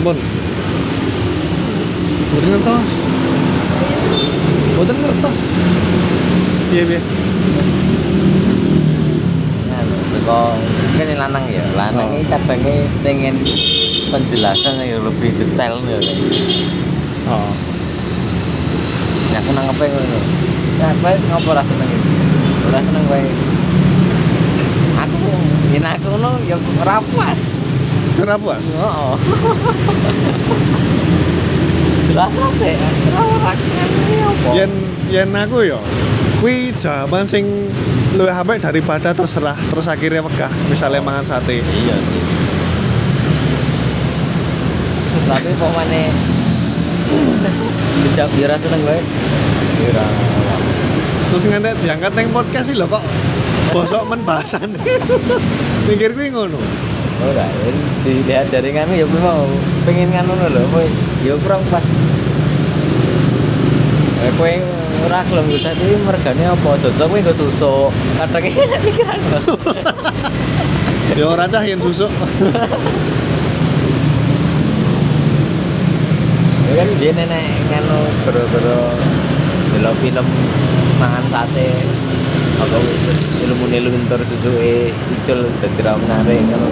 Mun 0.03 0.17
Boten 2.27 2.49
ngertos. 2.53 2.89
Boten 4.77 4.97
ngertos. 5.01 5.37
Iya 6.69 6.83
iya. 6.85 6.99
Nah, 9.71 9.81
saka 10.11 10.39
yang 11.01 11.17
lanang 11.17 11.45
ya. 11.49 11.63
Lanang 11.73 12.07
Oh. 12.13 12.19
ini 12.19 12.29
kadangnya 12.29 12.75
pengen 13.01 13.35
penjelasan 14.13 14.85
yang 14.85 15.01
lebih 15.01 15.33
detail 15.39 15.81
ya 15.81 15.97
Oh. 17.31 17.51
Nah 19.33 19.39
aku 19.41 19.51
nanggep 19.55 19.81
ngono. 19.81 20.19
Nah 20.77 20.91
bae 21.01 21.15
ngopo 21.31 21.49
seneng 21.65 21.89
iki 21.89 22.11
ora 22.69 22.79
seneng 22.83 23.03
aku 23.09 23.56
yen 25.87 25.95
aku 25.95 26.07
ngono 26.19 26.29
ya 26.43 26.57
ora 26.83 26.99
puas 26.99 27.39
Kenapa 28.17 28.41
puas? 28.49 28.65
Oh. 28.81 29.13
Jelas 32.09 32.33
sih. 32.49 32.73
Ora 33.13 33.53
ini 33.53 34.17
apa? 34.25 34.49
Yen 34.57 34.71
yen 35.13 35.29
aku 35.37 35.61
yo 35.69 35.77
Kui 36.41 36.73
jawaban 36.73 37.29
sing 37.29 37.45
luwih 38.17 38.33
apik 38.33 38.57
daripada 38.57 39.13
terserah 39.13 39.53
terus 39.69 39.85
akhirnya 39.85 40.25
wegah 40.25 40.49
misalnya 40.65 40.97
mangan 40.97 41.29
sate 41.29 41.61
Iya 41.61 41.93
sih. 41.93 42.23
Tapi 45.29 45.49
kok 45.53 45.71
mana 45.77 46.01
dijawab 48.01 48.33
ya 48.33 48.45
ora 48.49 48.55
seneng 48.57 48.81
bae. 48.81 49.01
Ora. 49.93 50.07
terus 51.27 51.43
ngantek 51.53 51.75
diangkat 51.83 52.11
neng 52.17 52.27
podcast 52.33 52.65
sih 52.71 52.75
lho 52.79 52.87
kok 52.89 53.03
bosok 53.75 54.03
men 54.09 54.23
bahasan 54.23 54.73
mikir 55.87 56.11
kui 56.13 56.29
ngono 56.29 56.59
Ora, 57.17 57.49
dilihat 58.05 58.53
dari 58.53 58.69
kami 58.77 59.01
ya 59.01 59.05
kuwi 59.09 59.25
mau 59.25 59.41
pengen 59.89 60.13
ngono 60.13 60.53
lho, 60.53 60.61
kowe 60.69 60.85
ya 61.25 61.33
kurang 61.41 61.65
pas. 61.73 61.81
Eh 64.21 64.31
kowe 64.37 64.53
ora 65.09 65.25
gelem 65.25 65.49
bisa 65.49 65.73
iki 65.73 65.97
mergane 66.05 66.45
apa? 66.45 66.77
Cocok 66.77 67.07
kowe 67.09 67.17
nggo 67.17 67.33
susu. 67.33 67.89
Kadang 68.21 68.45
iki 68.45 68.61
pikiran 68.61 69.17
ya 71.17 71.25
ora 71.25 71.49
cah 71.49 71.65
yen 71.65 71.81
susuk 71.81 72.13
Ya 76.69 76.73
kan 76.77 76.89
dia 77.01 77.11
nenek 77.17 77.45
nganu 77.73 77.99
bero-bero 78.21 78.93
delok 79.73 79.95
film 80.05 80.27
mangan 81.01 81.25
sate. 81.33 81.69
Apa 82.57 82.77
terus 82.81 83.37
ilmu 83.37 83.69
luntur 83.69 84.17
susuke 84.25 84.89
icul 84.89 85.45
dadi 85.61 85.81
ra 85.85 85.93
menarik 85.93 86.41
kalau 86.49 86.69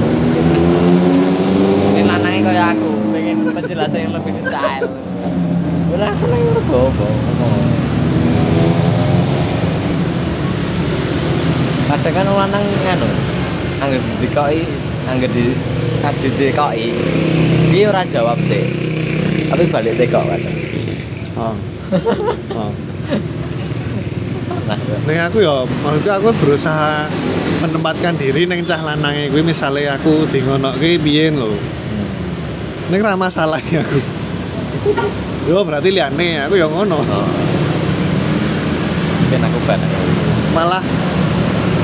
Ini 1.93 2.01
lanangnya 2.09 2.41
kayak 2.41 2.67
aku, 2.73 2.91
pengen 3.13 3.37
penjelasan 3.53 3.99
yang 4.09 4.13
lebih 4.17 4.33
detail. 4.41 4.83
Ora 5.93 6.09
seneng 6.11 6.41
mergo 6.41 6.89
apa. 6.89 7.07
Kadang 11.85 12.13
kan 12.17 12.27
lanang 12.33 12.65
nganu, 12.65 13.09
angger 13.85 14.01
dikoki, 14.19 14.65
angger 15.05 15.29
di 15.29 15.53
kadit 16.01 16.33
dikoki, 16.33 16.89
dia 17.69 17.93
ora 17.93 18.01
jawab 18.09 18.41
sih. 18.41 18.65
Tapi 19.53 19.69
balik 19.69 20.01
tekok 20.01 20.25
kan. 20.25 20.41
oh. 21.37 21.55
oh. 22.59 22.94
Nah, 24.65 24.79
Neng 25.05 25.19
aku 25.29 25.43
ya, 25.43 25.61
maksudnya 25.83 26.13
aku 26.17 26.33
berusaha 26.41 27.05
menempatkan 27.61 28.17
diri 28.17 28.49
neng 28.49 28.65
cah 28.65 28.81
lanange 28.81 29.29
kuwi 29.29 29.45
misale 29.45 29.85
aku 29.85 30.25
di 30.25 30.41
ngono 30.41 30.73
kuwi 30.79 30.97
biyen 30.97 31.37
lho. 31.37 31.53
Neng 32.89 33.01
ra 33.03 33.13
masalah 33.13 33.61
ya 33.61 33.85
aku. 33.85 33.99
Yo 35.45 35.61
berarti 35.61 35.93
liane 35.93 36.49
aku 36.49 36.57
ya 36.57 36.65
ngono. 36.65 36.97
oh. 36.97 37.29
Aku 39.35 39.59
ban. 39.67 39.81
Malah 40.55 40.83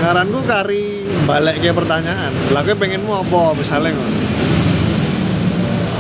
ngaranku 0.02 0.40
kari 0.48 1.06
balik 1.30 1.62
ke 1.62 1.70
pertanyaan. 1.76 2.32
Lah 2.56 2.66
kowe 2.66 2.74
pengenmu 2.74 3.12
apa 3.12 3.54
misale 3.54 3.94
ngono. 3.94 4.20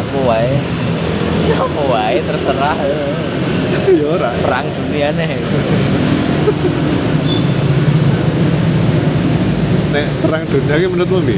Apa 0.01 0.17
wae? 0.25 0.53
Ya 1.45 1.55
apa 1.61 1.81
wae 1.91 2.17
terserah. 2.25 2.77
ya 3.99 4.05
ora. 4.09 4.31
Perang 4.41 4.65
dunia 4.65 5.09
nih. 5.13 5.37
Nek 9.91 10.07
perang 10.23 10.43
dunia 10.47 10.75
ki 10.79 10.87
menurutmu 10.87 11.19
bi? 11.27 11.37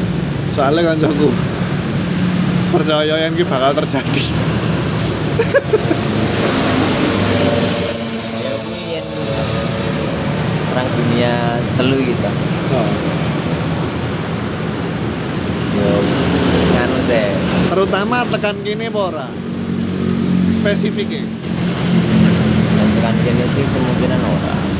Soalnya 0.54 0.94
kancaku 0.94 1.28
percaya 2.70 3.16
yang 3.26 3.34
ki 3.34 3.42
bakal 3.50 3.74
terjadi. 3.74 4.24
Ya 8.38 8.54
mungkin 8.62 9.06
perang 10.70 10.90
dunia 10.94 11.34
telu 11.82 11.98
gitu. 11.98 12.30
Oh. 12.78 12.90
Yo 15.74 15.92
nganu 16.78 17.00
sih. 17.10 17.28
Terutama 17.74 18.22
tekan 18.30 18.56
kini 18.62 18.86
apa 18.94 19.00
ora? 19.02 19.28
Spesifiknya. 20.62 21.26
Tekan 22.94 23.16
kene 23.26 23.46
sih 23.58 23.66
kemungkinan 23.66 24.22
ora. 24.22 24.73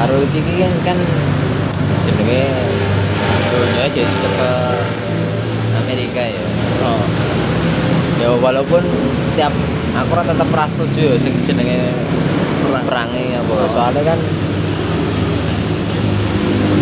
Karo 0.00 0.16
iki 0.24 0.40
kan 0.40 0.72
kan 0.80 0.98
jenenge 2.00 2.42
dunia 3.52 3.86
jadi 3.92 4.08
ke 4.08 4.52
Amerika 5.76 6.22
ya. 6.24 6.44
Oh. 6.88 7.04
Ya 8.16 8.28
walaupun 8.32 8.80
setiap 9.12 9.52
aku 9.92 10.16
ora 10.16 10.24
tetep 10.24 10.48
ora 10.48 10.64
setuju 10.64 11.04
ya 11.04 11.16
sing 11.20 11.36
jenenge 11.44 11.92
Perang. 12.64 12.88
perangnya 12.88 13.44
apa. 13.44 13.52
Soalnya 13.68 14.16
kan 14.16 14.18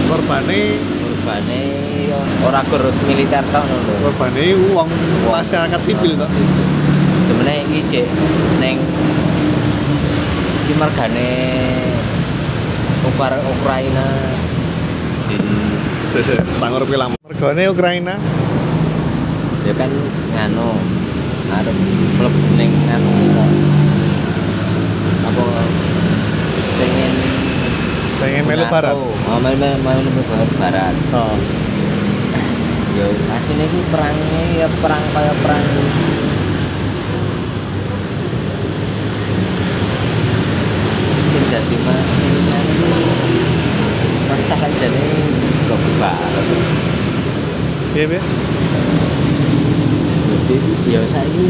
Korbane 0.06 0.78
urbane 0.78 1.62
ya 2.06 2.20
ora 2.46 2.62
gur 2.70 2.86
militer 3.10 3.42
tok 3.50 3.66
lho. 3.66 3.94
korbane 4.06 4.54
uang 4.70 4.88
masyarakat 5.26 5.80
sipil 5.82 6.14
toh. 6.14 6.30
sebenarnya 7.26 7.66
iki 7.66 7.80
cek 7.84 8.06
neng 8.62 8.78
iki 10.64 10.72
mergane 10.78 11.28
Ukra 11.28 11.67
Ukraina 13.18 14.06
di 15.26 15.34
Sese, 16.06 16.38
tanggur 16.62 16.86
film. 16.86 17.18
Mergane 17.18 17.66
Ukraina. 17.66 18.14
dia 19.66 19.74
kan 19.74 19.90
nganu 20.32 20.70
arep 21.50 21.76
mlebu 22.14 22.40
ning 22.56 22.70
nganu 22.86 23.10
apa 25.26 25.42
pengen 26.78 27.12
Pengen 28.22 28.42
melu 28.46 28.64
barat. 28.70 28.94
oh 28.94 29.38
melu 29.42 29.58
melu 29.58 29.76
melu 29.82 30.10
melu 30.14 30.46
barat 30.56 30.94
Oh. 31.10 31.34
ya 32.96 33.06
asine 33.34 33.66
iki 33.66 33.80
perangnya 33.90 34.42
ya 34.62 34.68
perang 34.78 35.04
kaya 35.12 35.34
perang 35.42 35.64
sing 41.28 41.44
dadi 41.52 41.76
mah 41.84 42.00
iki 44.39 44.47
rasa 44.47 44.68
jane 44.70 45.05
kok 45.66 45.78
barat 45.99 46.47
Piye 47.89 48.05
piye? 48.07 48.20
jadi 50.49 50.57
ya 50.89 51.01
saiki 51.05 51.49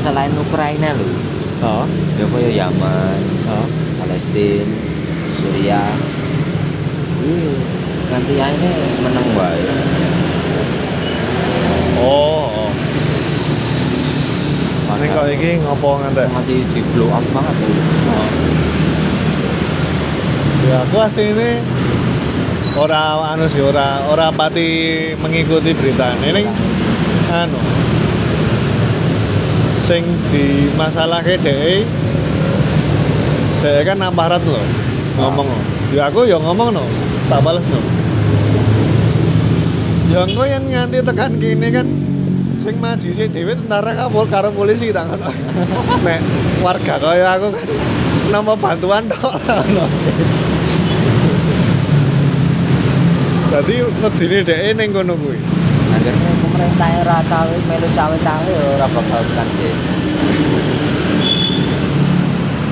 selain 0.00 0.32
Ukraina 0.34 0.90
lho 0.96 1.08
Oh. 1.56 1.88
ya 2.20 2.24
kaya 2.28 2.50
Yaman 2.52 3.20
Oh. 3.48 3.66
Palestina 3.96 4.68
Suriah 5.36 5.88
ini 7.24 7.56
nanti 8.06 8.34
akhirnya 8.36 8.72
menang 9.02 9.28
wae 9.34 9.62
Oh. 11.96 12.68
oh. 12.68 12.70
Ini 14.96 15.12
kok 15.12 15.26
iki 15.28 15.50
ngopo 15.60 16.00
ngantek? 16.00 16.28
mati 16.32 16.60
di 16.72 16.80
blow 16.92 17.08
up 17.12 17.20
banget 17.32 17.52
tuh. 17.56 17.72
Oh. 18.08 18.28
Ya 20.66 20.82
aku 20.82 20.98
asli 20.98 21.30
ini 21.30 21.62
ora 22.74 23.22
anu 23.32 23.46
sih 23.46 23.62
ora 23.62 24.02
ora 24.10 24.34
pati 24.34 25.14
mengikuti 25.14 25.70
berita 25.70 26.10
ini 26.26 26.42
anu 27.30 27.60
sing 29.78 30.02
di 30.34 30.66
masalah 30.74 31.22
dhek 31.22 31.86
dhek 33.62 33.80
kan 33.86 34.02
aparat 34.02 34.42
lho 34.42 34.58
ngomong 35.22 35.46
lho. 35.46 35.60
ya 35.94 36.10
aku 36.10 36.26
ya 36.26 36.34
ngomong 36.42 36.74
no 36.74 36.82
tak 37.30 37.46
bales 37.46 37.62
no. 37.70 37.78
Ya 40.10 40.22
engko 40.26 40.42
yang 40.46 40.66
nganti 40.66 40.98
tekan 41.02 41.38
kini 41.38 41.68
kan 41.70 41.86
sing 42.58 42.74
maju 42.82 43.08
sih 43.14 43.30
dhewe 43.30 43.54
tentara 43.54 43.94
kapol 43.94 44.26
karo 44.26 44.50
polisi 44.50 44.90
tak 44.90 45.06
ngono. 45.06 45.30
Nek 46.06 46.20
warga 46.58 46.94
kaya 46.98 47.38
aku 47.38 47.54
kan 47.54 47.68
nama 48.34 48.52
bantuan 48.58 49.06
tok 49.06 49.34
Dadi 53.46 53.74
ngedini 53.78 54.38
dhek 54.42 54.74
ning 54.74 54.90
kono 54.90 55.14
kuwi. 55.14 55.38
akhirnya 55.96 56.32
pemerintah 56.38 56.90
ora 57.02 57.18
cawe 57.26 57.56
melu 57.66 57.88
cawe-cawe 57.90 58.50
ya 58.52 58.66
ora 58.78 58.86
bakal 58.86 59.22
kan 59.34 59.48
sih 59.58 59.74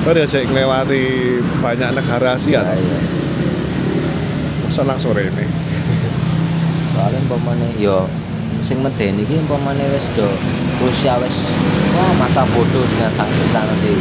Kok 0.05 0.13
dia 0.13 0.29
cek 0.29 0.53
ngelewati 0.53 1.01
banyak 1.65 1.97
negara 1.97 2.37
Asia. 2.37 2.61
Ya 2.61 2.77
iya. 2.77 2.99
Masa 4.61 4.85
langsung 4.85 5.17
ini. 5.17 5.45
Soalnya 6.93 7.25
umpamane 7.25 7.73
yo 7.81 8.05
sing 8.61 8.85
medeni 8.85 9.25
iki 9.25 9.41
umpamane 9.41 9.81
wis 9.89 10.05
do 10.13 10.29
Rusia 10.77 11.17
wis 11.17 11.33
wah 11.97 12.11
masa 12.21 12.45
bodoh 12.53 12.85
dengan 12.93 13.17
sanksi 13.17 13.45
sanksi 13.49 13.93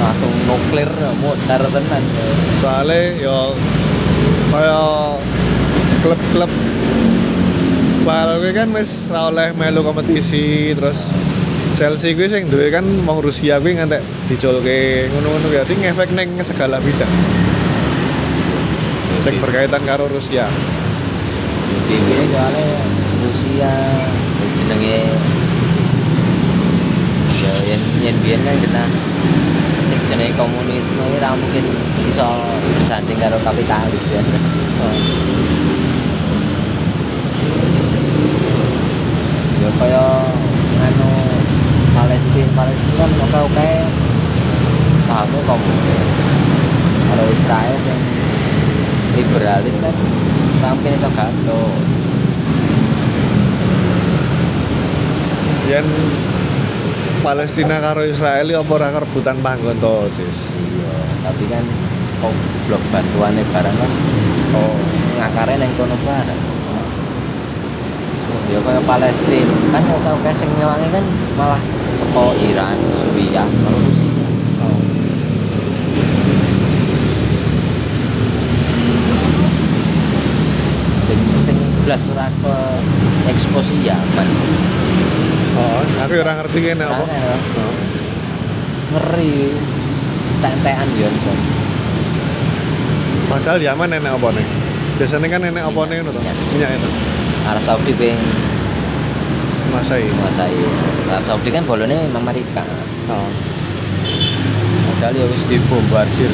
langsung 0.00 0.32
nuklir 0.48 0.88
mutar 1.20 1.60
tenan. 1.60 2.04
Soalnya 2.56 3.12
yo 3.20 3.52
kaya 4.50 4.80
klub-klub 6.02 6.52
bal 8.06 8.38
kuwi 8.38 8.52
kan 8.54 8.70
wis 8.70 9.10
ra 9.10 9.28
oleh 9.30 9.50
melu 9.58 9.82
kompetisi 9.82 10.72
terus 10.78 11.10
Chelsea 11.74 12.14
kuwi 12.14 12.30
sing 12.30 12.46
duwe 12.46 12.70
kan 12.70 12.86
wong 13.04 13.18
Rusia 13.18 13.58
kuwi 13.58 13.76
ngantek 13.76 14.00
dicolke 14.30 15.10
ngono-ngono 15.10 15.46
ya 15.50 15.66
dadi 15.66 15.74
ngefek 15.82 16.10
ning 16.14 16.28
segala 16.46 16.78
bidang 16.78 17.10
sing 19.26 19.42
berkaitan 19.42 19.82
karo 19.82 20.06
Rusia. 20.06 20.46
BB 21.86 22.08
soalnya 22.30 22.66
Rusia 23.26 23.72
jenenge 24.54 24.98
ya 27.42 27.52
yen 27.66 27.82
yen 28.02 28.16
biyen 28.22 28.40
kan 28.42 28.56
kena 28.58 28.84
jenenge 30.16 30.32
komunisme 30.32 31.02
iki 31.12 31.20
ra 31.20 31.28
mungkin 31.36 31.64
iso 32.08 32.28
bersanding 32.80 33.20
karo 33.20 33.36
kapitalis 33.44 34.04
ya. 34.08 34.22
Ya 39.60 39.70
kaya 39.76 40.04
anu 40.88 41.10
Palestina 41.92 42.48
Palestina 42.56 43.04
kan 43.04 43.10
oke 43.28 43.38
oke 43.44 43.70
tahu 45.04 45.38
komunis. 45.44 46.08
Kalau 47.12 47.26
Israel 47.36 47.76
sing 47.84 48.00
liberalis 49.20 49.76
kan 49.84 49.94
mungkin 50.64 50.96
iso 50.96 51.08
gato 51.12 51.60
Yen 55.68 55.86
Palestina 57.26 57.82
karo 57.82 58.06
Israel 58.06 58.46
ya 58.46 58.62
apa 58.62 58.70
ora 58.70 59.02
rebutan 59.02 59.34
panggon 59.42 59.74
to, 59.82 60.06
Sis? 60.14 60.46
iya 60.46 60.94
tapi 61.26 61.42
kan 61.50 61.64
kok 62.22 62.30
blok 62.70 62.78
bantuannya 62.94 63.42
barang 63.50 63.76
kan? 63.82 63.90
Kok 64.54 64.74
ngakarnya 65.18 65.58
neng 65.58 65.72
kono 65.74 65.98
barang 66.06 66.40
So, 68.22 68.30
ya 68.46 68.62
kayak 68.62 68.86
Palestina. 68.86 69.54
Kan 69.74 69.82
oke 69.90 70.10
oke 70.22 70.30
sing 70.30 70.50
nyewangi 70.54 70.86
kan 70.94 71.02
malah 71.34 71.58
seko 71.98 72.30
Iran 72.46 72.78
Suriah 72.94 73.42
kalau 73.42 73.78
Rusia. 73.82 74.26
Sing 81.10 81.20
sing 81.42 81.58
belas 81.82 82.02
ora 82.14 82.26
ke 82.30 82.54
eksposi 83.34 83.82
Yaman 83.82 84.28
Oh, 85.56 85.80
aku 86.04 86.12
ya 86.14 86.22
ora 86.22 86.32
ngerti 86.40 86.58
kene 86.60 86.84
apa. 86.84 87.04
Ya. 87.08 87.34
Oh. 87.56 87.74
ngeri 88.86 89.50
tentean 90.44 90.88
yo 91.00 91.08
Son. 91.10 91.38
Padahal 93.26 93.58
Yaman 93.58 93.90
enek 93.98 94.12
apa 94.14 94.28
nih? 94.30 94.46
Biasanya 95.00 95.26
kan 95.26 95.42
enek 95.42 95.64
apa 95.64 95.80
nih? 95.90 95.98
Minyak. 96.04 96.36
Minyak 96.54 96.70
itu. 96.76 96.88
Arab 97.46 97.62
Saudi 97.62 97.92
ping 97.94 98.18
Masai. 99.70 100.02
menguasai 100.02 100.58
Arab 101.14 101.24
Saudi 101.30 101.48
kan 101.54 101.62
bolone 101.62 102.10
Amerika 102.10 102.64
Oh. 103.06 103.30
padahal 104.98 105.14
ya 105.14 105.24
wis 105.30 105.46
dibombardir 105.46 106.32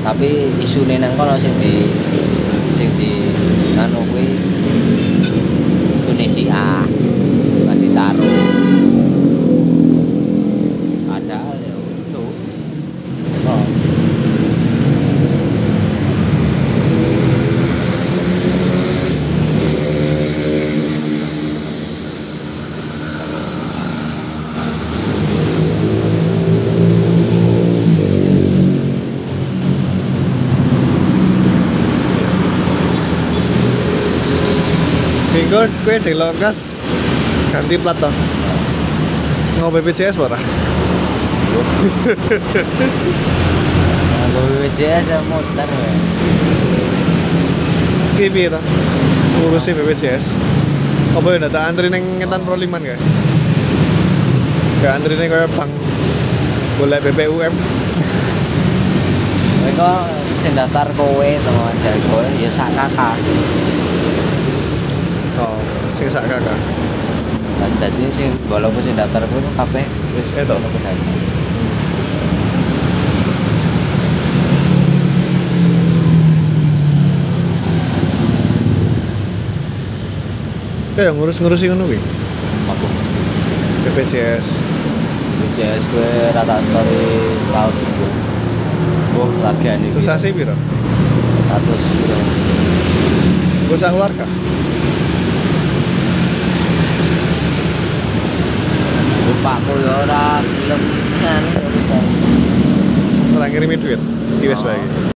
tapi 0.00 0.48
isu 0.64 0.88
nang 0.88 1.12
kono 1.12 1.36
sing 1.36 1.52
di 1.60 1.84
sing 2.72 2.88
di 2.96 3.28
anu 3.76 4.00
kuwi 4.08 4.32
Tunisia 6.18 6.82
kan 7.62 7.78
ditaruh 7.78 8.42
padahal 11.06 11.56
ya 11.62 11.74
itu 11.78 12.24
Oh. 13.46 13.88
Minggu 35.58 35.74
kue 35.82 35.98
di 35.98 36.14
lokas 36.14 36.70
ganti 37.50 37.74
plat 37.82 37.98
toh. 37.98 38.14
Mau 39.58 39.74
BPJS 39.74 40.14
ora? 40.14 40.38
kalau 44.06 44.42
BPJS 44.54 45.04
ya 45.10 45.18
muter 45.26 45.66
ya 45.66 45.90
Ki 48.14 48.30
piye? 48.30 48.54
Ngurusi 48.54 49.74
BPJS. 49.74 50.38
Apa 51.18 51.26
ya 51.34 51.50
data 51.50 51.66
antri 51.66 51.90
ning 51.90 52.22
ngetan 52.22 52.46
proliman 52.46 52.78
kae? 52.78 52.94
Gak 54.78 55.02
antri 55.02 55.18
ning 55.18 55.26
kaya 55.26 55.50
bank 55.58 55.74
golek 56.78 57.02
BPUM. 57.02 57.54
mereka 59.66 60.06
sing 60.38 60.54
daftar 60.54 60.86
kowe 60.94 61.26
teman 61.26 61.74
jago 61.82 62.22
ya 62.38 62.46
sak 62.46 62.70
kakak 62.78 63.18
sing 65.98 66.06
sak 66.06 66.30
kakak. 66.30 66.54
dan 67.58 67.70
jadi 67.82 68.06
sing 68.14 68.30
walaupun 68.46 68.78
sing 68.78 68.94
daftar 68.94 69.18
kowe 69.26 69.42
kabeh 69.58 69.82
wis 70.14 70.30
Eto. 70.38 70.54
Ya 80.98 81.10
ngurus-ngurusi 81.10 81.66
ngono 81.66 81.90
kuwi. 81.90 81.98
aku 82.70 82.86
BPJS. 83.90 84.46
BPJS 85.34 85.82
kowe 85.90 86.10
rata 86.30 86.62
story 86.62 87.02
tahun 87.50 87.74
itu 87.74 88.06
Wah, 89.18 89.30
lagi 89.50 89.66
ane 89.66 89.90
Sesasi 89.90 90.30
piro? 90.30 90.54
100 90.54 91.58
euro. 92.06 92.18
Gue 93.66 93.74
sak 93.74 93.90
keluarga. 93.98 94.37
Bapakku 99.48 99.80
ya 99.80 99.92
ora 100.04 100.44
gelem 100.44 100.82
bisa. 101.72 101.96
Ora 103.32 103.48
ngirimi 103.48 103.80
duit. 103.80 104.00
Iwes 104.44 104.60
bae. 104.60 105.16